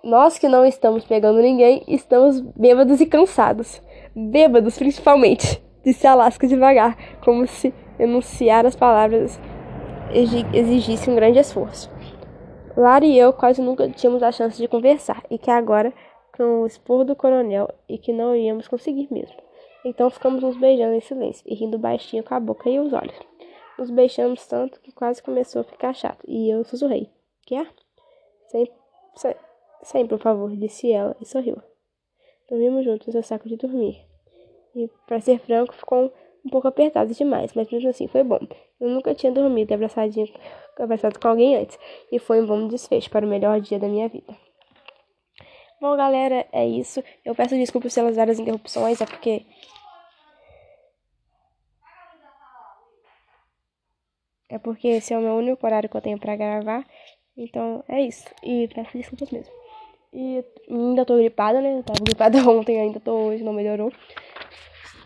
Nós 0.03 0.37
que 0.37 0.47
não 0.47 0.65
estamos 0.65 1.03
pegando 1.03 1.41
ninguém, 1.41 1.83
estamos 1.87 2.39
bêbados 2.39 3.01
e 3.01 3.05
cansados. 3.05 3.81
Bêbados, 4.15 4.77
principalmente, 4.77 5.61
disse 5.83 6.05
Alaska 6.05 6.47
devagar, 6.47 6.97
como 7.21 7.47
se 7.47 7.73
enunciar 7.97 8.65
as 8.65 8.75
palavras 8.75 9.39
exigisse 10.11 11.09
um 11.09 11.15
grande 11.15 11.39
esforço. 11.39 11.89
Lara 12.77 13.05
e 13.05 13.17
eu 13.17 13.31
quase 13.31 13.61
nunca 13.61 13.89
tínhamos 13.89 14.21
a 14.21 14.31
chance 14.31 14.57
de 14.57 14.67
conversar, 14.67 15.23
e 15.29 15.37
que 15.37 15.49
agora, 15.49 15.93
com 16.35 16.61
o 16.61 16.65
expor 16.65 17.05
do 17.05 17.15
coronel, 17.15 17.69
e 17.87 17.97
que 17.97 18.11
não 18.11 18.35
íamos 18.35 18.67
conseguir 18.67 19.07
mesmo. 19.11 19.35
Então 19.85 20.09
ficamos 20.09 20.43
nos 20.43 20.57
beijando 20.57 20.93
em 20.93 21.01
silêncio, 21.01 21.43
e 21.47 21.55
rindo 21.55 21.77
baixinho 21.77 22.23
com 22.23 22.33
a 22.33 22.39
boca 22.39 22.69
e 22.69 22.79
os 22.79 22.91
olhos. 22.91 23.17
Nos 23.77 23.89
beijamos 23.89 24.45
tanto 24.47 24.79
que 24.81 24.91
quase 24.91 25.23
começou 25.23 25.61
a 25.61 25.63
ficar 25.63 25.93
chato, 25.93 26.23
e 26.27 26.49
eu 26.49 26.63
sussurrei. 26.63 27.09
Quer? 27.45 27.67
Sem, 28.47 28.69
sem, 29.15 29.35
sem, 29.83 30.07
por 30.07 30.19
favor, 30.19 30.49
disse 30.55 30.91
ela 30.91 31.15
e 31.21 31.25
sorriu. 31.25 31.61
Dormimos 32.49 32.83
juntos 32.85 33.07
no 33.07 33.13
seu 33.13 33.23
saco 33.23 33.47
de 33.47 33.55
dormir. 33.55 34.05
E, 34.75 34.89
para 35.07 35.21
ser 35.21 35.39
franco, 35.39 35.73
ficou 35.73 36.05
um 36.05 36.11
pouco 36.49 36.67
apertado 36.67 37.13
demais, 37.13 37.53
mas 37.53 37.69
mesmo 37.69 37.89
assim 37.89 38.07
foi 38.07 38.23
bom. 38.23 38.39
Eu 38.79 38.89
nunca 38.89 39.13
tinha 39.15 39.31
dormido 39.31 39.73
abraçadinho, 39.73 40.27
abraçado 40.79 41.19
com 41.19 41.27
alguém 41.27 41.55
antes, 41.55 41.77
e 42.11 42.19
foi 42.19 42.41
um 42.41 42.45
bom 42.45 42.67
desfecho 42.67 43.09
para 43.09 43.25
o 43.25 43.29
melhor 43.29 43.59
dia 43.61 43.79
da 43.79 43.87
minha 43.87 44.07
vida. 44.07 44.35
Bom, 45.81 45.95
galera, 45.97 46.47
é 46.51 46.65
isso. 46.65 47.03
Eu 47.23 47.35
peço 47.35 47.55
desculpas 47.55 47.93
pelas 47.93 48.15
várias 48.15 48.39
interrupções, 48.39 49.01
é 49.01 49.05
porque 49.05 49.45
É 54.49 54.57
porque 54.59 54.87
esse 54.87 55.13
é 55.13 55.17
o 55.17 55.21
meu 55.21 55.33
único 55.33 55.65
horário 55.65 55.89
que 55.89 55.97
eu 55.97 56.01
tenho 56.01 56.19
pra 56.19 56.35
gravar. 56.35 56.85
Então 57.35 57.83
é 57.87 58.01
isso. 58.01 58.25
E 58.43 58.67
peço 58.73 58.97
desculpas 58.97 59.29
mesmo. 59.31 59.53
E 60.13 60.43
ainda 60.69 61.05
tô 61.05 61.17
gripada, 61.17 61.61
né? 61.61 61.79
Eu 61.79 61.83
tava 61.83 61.99
gripada 62.03 62.37
ontem, 62.49 62.79
ainda 62.79 62.99
tô 62.99 63.11
hoje, 63.11 63.43
não 63.43 63.53
melhorou. 63.53 63.91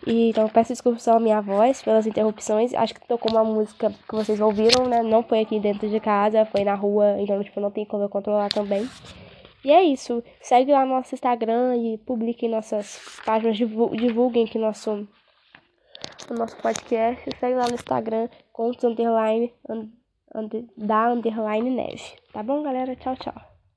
E, 0.09 0.31
então 0.31 0.49
peço 0.49 0.69
desculpas 0.69 1.07
à 1.07 1.19
minha 1.19 1.39
voz 1.39 1.83
pelas 1.83 2.07
interrupções. 2.07 2.73
Acho 2.73 2.95
que 2.95 3.07
tocou 3.07 3.31
uma 3.31 3.43
música 3.43 3.91
que 3.91 4.15
vocês 4.15 4.41
ouviram, 4.41 4.87
né? 4.87 5.03
Não 5.03 5.21
foi 5.21 5.41
aqui 5.41 5.59
dentro 5.59 5.87
de 5.87 5.99
casa, 5.99 6.45
foi 6.45 6.63
na 6.63 6.73
rua, 6.73 7.15
então 7.19 7.43
tipo, 7.43 7.59
não 7.59 7.69
tem 7.69 7.85
como 7.85 8.03
eu 8.03 8.09
controlar 8.09 8.49
também. 8.49 8.89
E 9.63 9.71
é 9.71 9.83
isso. 9.83 10.23
Segue 10.41 10.71
lá 10.71 10.83
no 10.83 10.95
nosso 10.95 11.13
Instagram 11.13 11.75
e 11.75 11.99
publiquem 11.99 12.49
nossas 12.49 12.99
páginas, 13.23 13.55
divulguem 13.55 14.45
aqui 14.45 14.57
nosso 14.57 15.07
o 16.27 16.33
nosso 16.33 16.57
podcast. 16.57 17.29
Segue 17.39 17.55
lá 17.55 17.67
no 17.67 17.75
Instagram, 17.75 18.29
contos 18.51 18.83
underline, 18.83 19.53
da 20.75 21.11
underline 21.11 21.69
neve. 21.69 22.15
Tá 22.33 22.41
bom, 22.41 22.63
galera? 22.63 22.95
Tchau, 22.95 23.15
tchau. 23.15 23.48